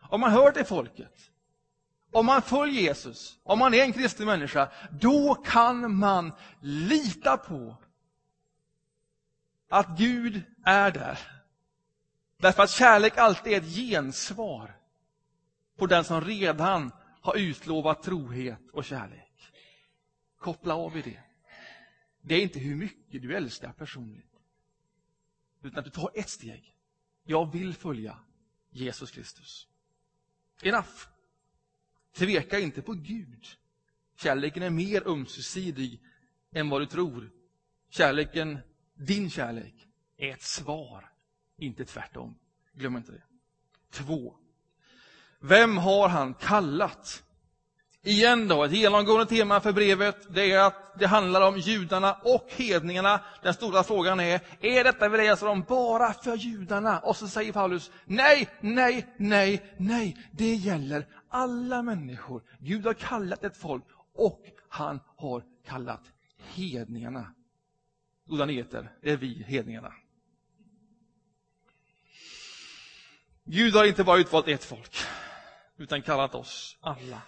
om 0.02 0.22
man 0.22 0.32
hör 0.32 0.52
till 0.52 0.66
folket, 0.66 1.14
om 2.12 2.26
man 2.26 2.42
följer 2.42 2.82
Jesus, 2.82 3.38
om 3.44 3.60
man 3.60 3.74
är 3.74 3.84
en 3.84 3.94
kristen 3.94 4.26
människa, 4.26 4.72
då 4.92 5.36
kan 5.36 5.96
man 5.96 6.32
lita 6.62 7.38
på 7.38 7.76
att 9.70 9.98
Gud 9.98 10.42
är 10.66 10.92
där. 10.92 11.20
Därför 12.38 12.64
att 12.64 12.70
kärlek 12.70 13.18
alltid 13.18 13.54
är 13.54 13.58
ett 13.58 13.76
gensvar 13.76 14.79
på 15.80 15.88
den 15.88 16.04
som 16.04 16.22
redan 16.22 16.92
har 17.22 17.38
utlovat 17.38 18.04
trohet 18.04 18.70
och 18.72 18.86
kärlek. 18.86 19.52
Koppla 20.38 20.76
av 20.76 20.98
i 20.98 21.02
det. 21.02 21.24
Det 22.22 22.36
är 22.36 22.42
inte 22.42 22.60
hur 22.60 22.76
mycket 22.76 23.22
du 23.22 23.36
älskar 23.36 23.74
personligt. 23.74 24.26
Utan 25.62 25.84
du 25.84 25.90
tar 25.90 26.12
ett 26.16 26.30
steg. 26.30 26.76
Jag 27.24 27.52
vill 27.52 27.74
följa 27.74 28.20
Jesus 28.70 29.12
Kristus. 29.12 29.68
Enough. 30.62 31.08
Tveka 32.14 32.60
inte 32.60 32.82
på 32.82 32.94
Gud. 32.94 33.46
Kärleken 34.16 34.64
är 34.64 34.70
mer 34.70 35.08
ömsesidig 35.08 36.02
än 36.52 36.70
vad 36.70 36.82
du 36.82 36.86
tror. 36.86 37.32
Kärleken, 37.90 38.60
din 38.94 39.30
kärlek, 39.30 39.88
är 40.18 40.34
ett 40.34 40.42
svar, 40.42 41.12
inte 41.58 41.86
tvärtom. 41.86 42.40
Glöm 42.74 42.98
inte 42.98 43.12
det. 43.12 43.24
Två. 43.90 44.36
Vem 45.40 45.78
har 45.78 46.10
han 46.10 46.34
kallat? 46.34 47.24
Igen 48.04 48.48
då, 48.48 48.64
ett 48.64 48.72
genomgående 48.72 49.26
tema 49.26 49.60
för 49.60 49.72
brevet, 49.72 50.28
det 50.30 50.52
är 50.52 50.60
att 50.60 51.00
det 51.00 51.08
handlar 51.08 51.48
om 51.48 51.58
judarna 51.58 52.14
och 52.14 52.48
hedningarna. 52.50 53.20
Den 53.44 53.54
stora 53.54 53.84
frågan 53.84 54.20
är, 54.20 54.42
är 54.60 54.84
detta 54.84 55.10
vi 55.10 55.18
läser 55.18 55.48
om 55.48 55.62
bara 55.68 56.14
för 56.14 56.36
judarna? 56.36 57.00
Och 57.00 57.16
så 57.16 57.28
säger 57.28 57.52
Paulus, 57.52 57.92
nej, 58.06 58.50
nej, 58.62 59.08
nej, 59.18 59.76
nej, 59.78 60.18
det 60.32 60.54
gäller 60.54 61.08
alla 61.30 61.82
människor. 61.82 62.42
Gud 62.60 62.86
har 62.86 62.94
kallat 62.94 63.44
ett 63.44 63.58
folk 63.58 63.84
och 64.14 64.42
han 64.70 65.00
har 65.16 65.44
kallat 65.68 66.02
hedningarna. 66.56 67.34
Goda 68.26 68.46
nyheter, 68.46 68.92
det 69.02 69.12
är 69.12 69.18
vi 69.18 69.44
hedningarna. 69.48 69.94
Gud 73.44 73.76
har 73.76 73.86
inte 73.86 74.04
bara 74.04 74.20
utvalt 74.20 74.48
ett 74.48 74.64
folk, 74.64 74.98
utan 75.80 76.02
kallat 76.02 76.36
oss 76.36 76.78
alla. 76.82 77.22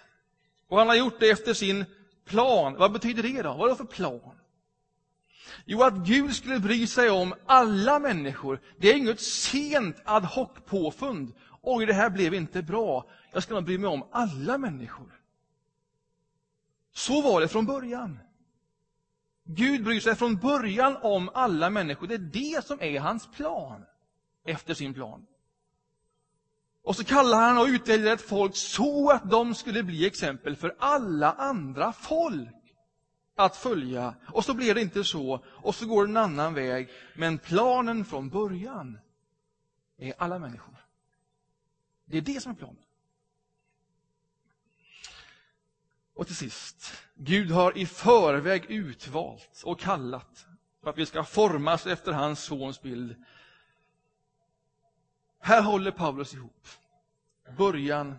Och 0.68 0.78
han 0.78 0.88
har 0.88 0.94
gjort 0.94 1.20
det 1.20 1.30
efter 1.30 1.54
sin 1.54 1.84
plan. 2.24 2.74
Vad 2.74 2.92
betyder 2.92 3.22
det 3.22 3.42
då? 3.42 3.54
Vad 3.54 3.66
är 3.66 3.70
det 3.70 3.76
för 3.76 3.84
plan? 3.84 4.38
Jo, 5.64 5.82
att 5.82 5.94
Gud 5.94 6.34
skulle 6.34 6.58
bry 6.58 6.86
sig 6.86 7.10
om 7.10 7.34
alla 7.46 7.98
människor. 7.98 8.60
Det 8.78 8.90
är 8.90 8.96
inget 8.96 9.20
sent 9.20 9.96
ad 10.04 10.26
hoc 10.26 10.48
påfund. 10.66 11.32
Oj, 11.62 11.86
det 11.86 11.92
här 11.92 12.10
blev 12.10 12.34
inte 12.34 12.62
bra. 12.62 13.06
Jag 13.32 13.42
ska 13.42 13.54
nog 13.54 13.64
bry 13.64 13.78
mig 13.78 13.90
om 13.90 14.08
alla 14.10 14.58
människor. 14.58 15.20
Så 16.94 17.22
var 17.22 17.40
det 17.40 17.48
från 17.48 17.66
början. 17.66 18.18
Gud 19.44 19.84
bryr 19.84 20.00
sig 20.00 20.14
från 20.14 20.36
början 20.36 20.96
om 21.02 21.30
alla 21.34 21.70
människor. 21.70 22.06
Det 22.06 22.14
är 22.14 22.18
det 22.18 22.66
som 22.66 22.80
är 22.80 23.00
hans 23.00 23.26
plan, 23.26 23.84
efter 24.44 24.74
sin 24.74 24.94
plan. 24.94 25.26
Och 26.82 26.96
så 26.96 27.04
kallar 27.04 27.40
han 27.40 27.58
och 27.58 27.66
utväljer 27.66 28.14
ett 28.14 28.22
folk 28.22 28.56
så 28.56 29.10
att 29.10 29.30
de 29.30 29.54
skulle 29.54 29.82
bli 29.82 30.06
exempel 30.06 30.56
för 30.56 30.76
alla 30.78 31.32
andra 31.32 31.92
folk 31.92 32.48
att 33.36 33.56
följa. 33.56 34.14
Och 34.26 34.44
så 34.44 34.54
blir 34.54 34.74
det 34.74 34.80
inte 34.80 35.04
så, 35.04 35.44
och 35.46 35.74
så 35.74 35.86
går 35.86 36.06
det 36.06 36.10
en 36.10 36.16
annan 36.16 36.54
väg. 36.54 36.88
Men 37.14 37.38
planen 37.38 38.04
från 38.04 38.28
början 38.28 38.98
är 39.98 40.14
alla 40.18 40.38
människor. 40.38 40.76
Det 42.04 42.16
är 42.16 42.20
det 42.20 42.40
som 42.40 42.52
är 42.52 42.56
planen. 42.56 42.76
Och 46.14 46.26
till 46.26 46.36
sist, 46.36 46.92
Gud 47.14 47.50
har 47.50 47.78
i 47.78 47.86
förväg 47.86 48.64
utvalt 48.68 49.62
och 49.64 49.80
kallat 49.80 50.46
för 50.82 50.90
att 50.90 50.98
vi 50.98 51.06
ska 51.06 51.24
formas 51.24 51.86
efter 51.86 52.12
hans 52.12 52.44
sons 52.44 52.82
bild. 52.82 53.24
Här 55.44 55.62
håller 55.62 55.90
Paulus 55.90 56.34
ihop 56.34 56.68
början 57.56 58.16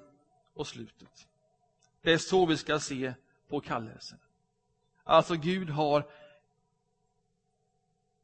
och 0.53 0.67
slutet. 0.67 1.27
Det 2.01 2.13
är 2.13 2.17
så 2.17 2.45
vi 2.45 2.57
ska 2.57 2.79
se 2.79 3.13
på 3.47 3.59
kallelsen. 3.59 4.19
Alltså 5.03 5.35
Gud 5.35 5.69
har 5.69 6.09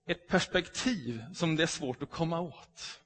ett 0.06 0.28
perspektiv 0.28 1.24
som 1.34 1.56
det 1.56 1.64
är 1.64 1.68
svårt 1.68 2.04
att 2.04 2.10
komma 2.10 2.40
åt. 2.40 3.02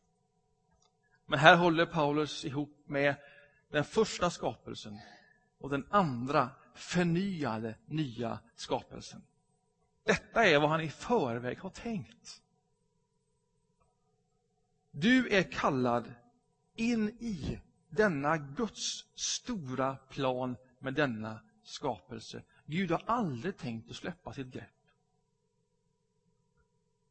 Men 1.25 1.39
här 1.39 1.55
håller 1.55 1.85
Paulus 1.85 2.45
ihop 2.45 2.83
med 2.85 3.15
den 3.69 3.83
första 3.83 4.29
skapelsen 4.29 4.99
och 5.57 5.69
den 5.69 5.87
andra 5.89 6.49
förnyade 6.75 7.75
nya 7.85 8.39
skapelsen. 8.55 9.23
Detta 10.03 10.45
är 10.45 10.59
vad 10.59 10.69
han 10.69 10.81
i 10.81 10.89
förväg 10.89 11.59
har 11.59 11.69
tänkt. 11.69 12.42
Du 14.95 15.29
är 15.29 15.51
kallad 15.51 16.13
in 16.75 17.09
i 17.09 17.59
denna 17.89 18.37
Guds 18.37 19.05
stora 19.15 19.95
plan 19.95 20.55
med 20.79 20.93
denna 20.93 21.39
skapelse. 21.63 22.43
Gud 22.65 22.91
har 22.91 23.03
aldrig 23.05 23.57
tänkt 23.57 23.89
att 23.89 23.95
släppa 23.95 24.33
sitt 24.33 24.47
grepp. 24.47 24.69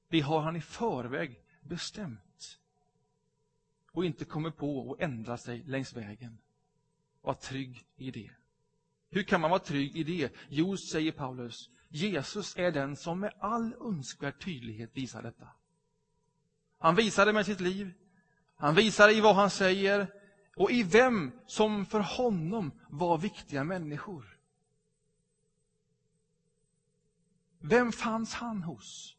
Det 0.09 0.21
har 0.21 0.41
han 0.41 0.57
i 0.57 0.61
förväg 0.61 1.41
bestämt 1.61 2.59
och 3.93 4.05
inte 4.05 4.25
kommit 4.25 4.57
på 4.57 4.93
att 4.93 5.01
ändra 5.01 5.37
sig 5.37 5.63
längs 5.63 5.97
vägen. 5.97 6.39
Var 7.21 7.35
trygg 7.35 7.87
i 7.97 8.11
det. 8.11 8.31
Hur 9.11 9.23
kan 9.23 9.41
man 9.41 9.51
vara 9.51 9.61
trygg 9.61 9.97
i 9.97 10.05
det? 10.05 10.33
Jo, 10.49 10.77
säger 10.77 11.13
Paulus, 11.13 11.71
Jesus 11.89 12.57
är 12.57 12.73
den 12.73 12.97
som 12.97 13.21
med 13.21 13.33
all 13.39 13.75
önskvärd 13.81 14.45
tydlighet 14.45 14.97
visar 14.97 15.23
detta. 15.23 15.49
Han 16.83 16.95
visar 16.95 17.27
det 17.27 17.33
med 17.33 17.47
sitt 17.47 17.61
liv, 17.61 17.93
han 18.57 18.75
visar 18.75 19.09
det 19.09 19.15
i 19.15 19.21
vad 19.21 19.35
han 19.35 19.51
säger 19.51 20.07
och 20.57 20.71
i 20.71 20.83
vem 20.83 21.33
som 21.47 21.87
för 21.87 22.01
honom 22.01 22.73
var 22.89 23.19
viktiga 23.19 23.65
människor. 23.65 24.39
Vem 27.59 27.93
fanns 27.93 28.35
han 28.35 28.63
hos? 28.63 29.17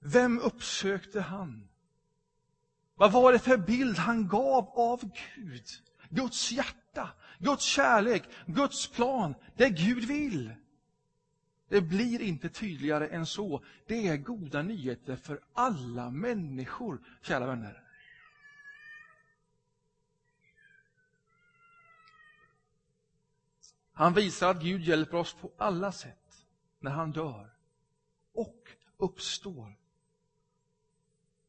Vem 0.00 0.38
uppsökte 0.38 1.20
han? 1.20 1.68
Vad 2.94 3.12
var 3.12 3.32
det 3.32 3.38
för 3.38 3.56
bild 3.56 3.98
han 3.98 4.28
gav 4.28 4.68
av 4.68 5.10
Gud? 5.34 5.64
Guds 6.08 6.52
hjärta, 6.52 7.10
Guds 7.38 7.64
kärlek, 7.64 8.28
Guds 8.46 8.86
plan, 8.86 9.34
det 9.56 9.70
Gud 9.70 10.04
vill. 10.04 10.52
Det 11.68 11.80
blir 11.80 12.20
inte 12.20 12.48
tydligare 12.48 13.08
än 13.08 13.26
så. 13.26 13.62
Det 13.86 14.08
är 14.08 14.16
goda 14.16 14.62
nyheter 14.62 15.16
för 15.16 15.40
alla 15.52 16.10
människor, 16.10 16.98
kära 17.22 17.46
vänner. 17.46 17.84
Han 23.92 24.14
visar 24.14 24.50
att 24.50 24.62
Gud 24.62 24.82
hjälper 24.82 25.16
oss 25.16 25.34
på 25.34 25.52
alla 25.56 25.92
sätt 25.92 26.46
när 26.78 26.90
han 26.90 27.12
dör 27.12 27.50
och 28.32 28.68
uppstår. 28.96 29.74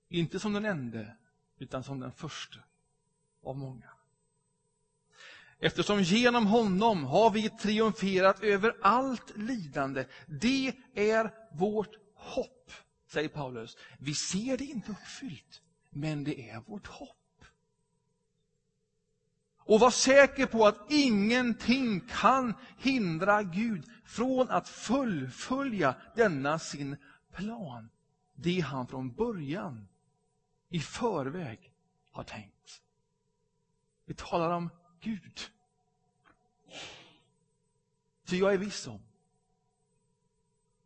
Inte 0.08 0.40
som 0.40 0.54
den 0.54 0.66
ende, 0.66 1.16
utan 1.58 1.84
som 1.84 2.00
den 2.00 2.12
första 2.12 2.60
av 3.44 3.58
många. 3.58 3.99
Eftersom 5.60 6.02
genom 6.02 6.48
honom 6.48 7.04
har 7.04 7.30
vi 7.30 7.50
triumferat 7.50 8.44
över 8.44 8.76
allt 8.82 9.38
lidande. 9.38 10.06
Det 10.28 10.74
är 10.94 11.34
vårt 11.52 11.96
hopp, 12.16 12.72
säger 13.08 13.30
Paulus. 13.30 13.78
Vi 14.00 14.16
ser 14.16 14.58
det 14.58 14.64
inte 14.64 14.92
uppfyllt, 14.92 15.62
men 15.90 16.24
det 16.24 16.50
är 16.50 16.60
vårt 16.60 16.88
hopp. 16.88 17.16
Och 19.58 19.80
var 19.80 19.92
säker 19.92 20.46
på 20.46 20.68
att 20.68 20.92
ingenting 20.92 22.02
kan 22.10 22.54
hindra 22.78 23.44
Gud 23.44 23.86
från 24.06 24.50
att 24.50 24.70
fullfölja 24.70 25.96
denna 26.16 26.60
sin 26.60 26.98
plan. 27.36 27.90
Det 28.36 28.60
han 28.60 28.88
från 28.88 29.12
början, 29.14 29.88
i 30.70 30.80
förväg, 30.80 31.74
har 32.12 32.24
tänkt. 32.24 32.82
Vi 34.06 34.14
talar 34.14 34.50
om 34.50 34.70
Gud. 35.02 35.40
Ty 38.26 38.38
jag 38.38 38.54
är 38.54 38.58
viss 38.58 38.88
om 38.88 39.02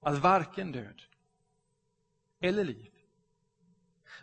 att 0.02 0.18
varken 0.18 0.72
död 0.72 1.02
eller 2.42 2.64
liv, 2.64 2.92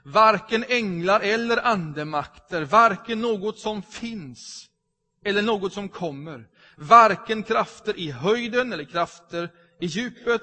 varken 0.03 0.65
änglar 0.69 1.21
eller 1.21 1.67
andemakter, 1.67 2.65
varken 2.65 3.21
något 3.21 3.59
som 3.59 3.83
finns 3.83 4.71
eller 5.25 5.43
något 5.43 5.73
som 5.73 5.89
kommer, 5.89 6.49
varken 6.77 7.43
krafter 7.43 7.99
i 7.99 8.11
höjden 8.11 8.73
eller 8.73 8.85
krafter 8.85 9.53
i 9.81 9.87
djupet 9.87 10.43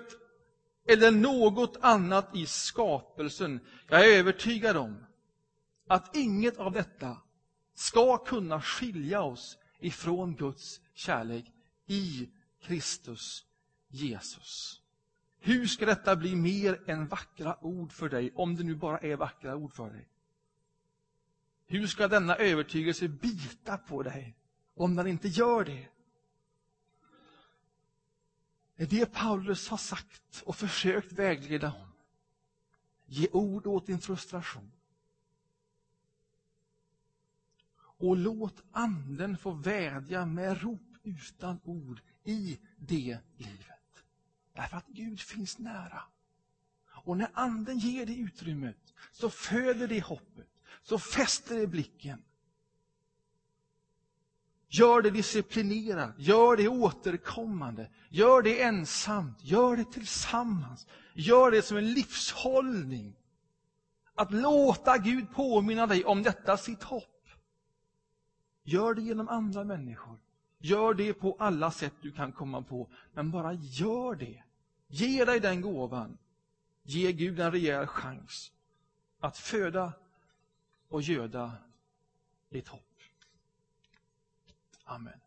eller 0.88 1.12
något 1.12 1.78
annat 1.82 2.36
i 2.36 2.46
skapelsen. 2.46 3.60
Jag 3.88 4.08
är 4.10 4.20
övertygad 4.20 4.78
om 4.78 5.06
att 5.88 6.16
inget 6.16 6.58
av 6.58 6.72
detta 6.72 7.18
ska 7.78 8.18
kunna 8.18 8.62
skilja 8.62 9.22
oss 9.22 9.58
ifrån 9.80 10.36
Guds 10.36 10.82
kärlek 10.94 11.46
i 11.86 12.30
Kristus 12.62 13.46
Jesus. 13.88 14.82
Hur 15.40 15.68
ska 15.68 15.86
detta 15.86 16.16
bli 16.16 16.36
mer 16.36 16.84
än 16.90 17.08
vackra 17.08 17.66
ord 17.66 17.92
för 17.92 18.10
dig, 18.10 18.32
om 18.36 18.56
det 18.56 18.64
nu 18.64 18.76
bara 18.76 18.98
är 18.98 19.16
vackra 19.16 19.56
ord 19.56 19.74
för 19.74 19.90
dig? 19.90 20.08
Hur 21.66 21.88
ska 21.88 22.08
denna 22.08 22.36
övertygelse 22.36 23.08
bita 23.08 23.78
på 23.78 24.04
dig, 24.04 24.36
om 24.76 24.96
den 24.96 25.08
inte 25.08 25.28
gör 25.28 25.66
det? 25.66 25.88
Det 28.76 28.84
är 28.84 28.88
det 28.88 29.14
Paulus 29.14 29.70
har 29.70 29.78
sagt 29.78 30.44
och 30.46 30.56
försökt 30.56 31.12
vägleda 31.12 31.68
om. 31.68 31.92
Ge 33.06 33.28
ord 33.32 33.68
åt 33.68 33.86
din 33.88 34.00
frustration. 34.00 34.72
Och 37.98 38.18
låt 38.18 38.64
anden 38.72 39.38
få 39.38 39.52
vädja 39.52 40.26
med 40.26 40.62
rop 40.62 40.98
utan 41.04 41.60
ord 41.64 42.02
i 42.24 42.60
det 42.78 43.18
livet. 43.38 44.04
Därför 44.54 44.78
att 44.78 44.88
Gud 44.88 45.20
finns 45.20 45.60
nära. 45.60 46.02
Och 46.90 47.18
när 47.18 47.30
anden 47.34 47.78
ger 47.78 48.06
det 48.06 48.16
utrymmet 48.16 48.94
så 49.12 49.30
föder 49.30 49.88
det 49.88 50.04
hoppet, 50.04 50.50
så 50.84 51.00
fäster 51.00 51.58
det 51.58 51.68
blicken. 51.68 52.24
Gör 54.70 55.02
det 55.02 55.10
disciplinerat, 55.10 56.14
gör 56.18 56.58
det 56.58 56.68
återkommande, 56.68 57.90
gör 58.10 58.42
det 58.42 58.62
ensamt, 58.62 59.44
gör 59.44 59.78
det 59.78 59.92
tillsammans. 59.92 60.88
Gör 61.14 61.52
det 61.52 61.62
som 61.62 61.78
en 61.78 61.94
livshållning. 61.94 63.16
Att 64.16 64.32
låta 64.32 64.98
Gud 64.98 65.32
påminna 65.32 65.88
dig 65.88 66.06
om 66.06 66.24
detta 66.24 66.58
sitt 66.58 66.84
hopp. 66.84 67.17
Gör 68.68 68.94
det 68.94 69.02
genom 69.02 69.30
andra 69.30 69.64
människor. 69.64 70.18
Gör 70.58 70.94
det 70.94 71.14
på 71.14 71.36
alla 71.40 71.72
sätt 71.72 71.94
du 72.02 72.12
kan 72.12 72.32
komma 72.32 72.62
på, 72.62 72.88
men 73.14 73.32
bara 73.32 73.54
gör 73.54 74.16
det. 74.16 74.44
Ge 74.88 75.26
dig 75.26 75.40
den 75.40 75.62
gåvan. 75.62 76.18
Ge 76.84 77.12
Gud 77.12 77.40
en 77.40 77.52
rejäl 77.52 77.88
chans 77.88 78.52
att 79.20 79.38
föda 79.38 79.94
och 80.90 81.02
göda 81.02 81.52
ditt 82.50 82.68
hopp. 82.68 83.00
Amen. 84.84 85.20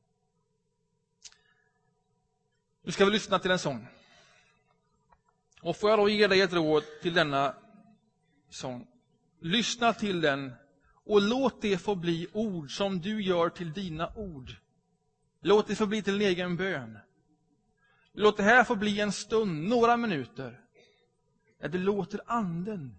Nu 2.82 2.92
ska 2.92 3.04
vi 3.04 3.10
lyssna 3.10 3.38
till 3.38 3.50
en 3.50 3.58
sång. 3.58 3.86
Och 5.62 5.76
får 5.76 5.90
jag 5.90 5.98
då 5.98 6.08
ge 6.08 6.26
dig 6.26 6.40
ett 6.40 6.52
råd 6.52 6.84
till 7.02 7.14
denna 7.14 7.54
sång. 8.48 8.86
Lyssna 9.38 9.92
till 9.92 10.20
den 10.20 10.52
och 11.10 11.22
låt 11.22 11.62
det 11.62 11.78
få 11.78 11.94
bli 11.94 12.26
ord 12.32 12.76
som 12.76 13.00
du 13.00 13.22
gör 13.22 13.48
till 13.48 13.72
dina 13.72 14.12
ord. 14.14 14.52
Låt 15.40 15.66
det 15.66 15.76
få 15.76 15.86
bli 15.86 16.02
till 16.02 16.18
din 16.18 16.28
egen 16.28 16.56
bön. 16.56 16.98
Låt 18.12 18.36
det 18.36 18.42
här 18.42 18.64
få 18.64 18.76
bli 18.76 19.00
en 19.00 19.12
stund, 19.12 19.68
några 19.68 19.96
minuter, 19.96 20.60
där 21.60 21.68
du 21.68 21.78
låter 21.78 22.20
anden 22.26 22.94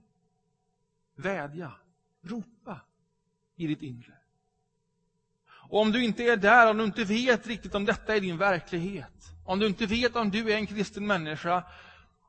vädja, 1.16 1.72
ropa 2.22 2.82
i 3.56 3.68
ditt 3.68 3.82
inre. 3.82 4.14
Och 5.70 5.82
om 5.82 5.92
du 5.92 6.04
inte 6.04 6.24
är 6.24 6.38
där, 6.38 6.72
om 6.72 6.78
du 6.78 6.84
inte 6.84 7.04
vet 7.04 7.48
riktigt 7.48 7.76
om 7.76 7.86
detta 7.86 8.16
är 8.16 8.20
din 8.20 8.38
verklighet, 8.38 9.32
om 9.46 9.60
du 9.60 9.68
inte 9.68 9.86
vet 9.86 10.16
om 10.16 10.32
du 10.32 10.52
är 10.52 10.56
en 10.56 10.68
kristen 10.68 11.08
människa 11.08 11.64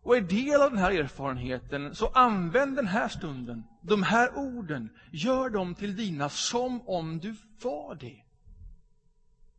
och 0.03 0.17
är 0.17 0.21
del 0.21 0.63
av 0.63 0.71
den 0.71 0.79
här 0.79 0.91
erfarenheten, 0.91 1.95
så 1.95 2.07
använd 2.07 2.77
den 2.77 2.87
här 2.87 3.09
stunden, 3.09 3.65
de 3.83 4.03
här 4.03 4.39
orden, 4.39 4.91
gör 5.11 5.51
dem 5.51 5.75
till 5.75 5.97
dina 5.97 6.29
som 6.29 6.89
om 6.89 7.19
du 7.19 7.37
var 7.63 7.95
det. 7.95 8.23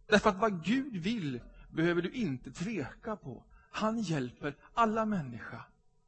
Därför 0.08 0.30
att 0.30 0.40
vad 0.40 0.64
Gud 0.64 0.94
vill 0.96 1.42
behöver 1.70 2.02
du 2.02 2.12
inte 2.12 2.52
tveka 2.52 3.16
på. 3.16 3.44
Han 3.72 4.02
hjälper 4.02 4.56
alla 4.74 5.06
människor, 5.06 5.62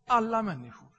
alla 0.08 0.44
människor 0.44 0.92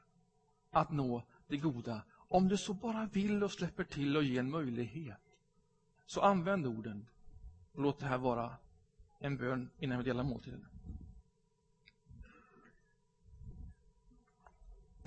att 0.71 0.91
nå 0.91 1.23
det 1.49 1.57
goda. 1.57 2.03
Om 2.29 2.49
du 2.49 2.57
så 2.57 2.75
bara 2.75 3.07
vill 3.13 3.45
och 3.45 3.53
släpper 3.53 3.85
till 3.85 4.17
och 4.17 4.25
ger 4.25 4.41
en 4.41 4.51
möjlighet. 4.51 5.21
Så 6.07 6.21
använd 6.21 6.67
orden 6.67 7.09
och 7.73 7.83
låt 7.83 7.99
det 7.99 8.07
här 8.07 8.19
vara 8.19 8.57
en 9.19 9.37
bön 9.37 9.71
innan 9.79 9.99
vi 9.99 10.05
delar 10.05 10.25
måltiden. 10.25 10.67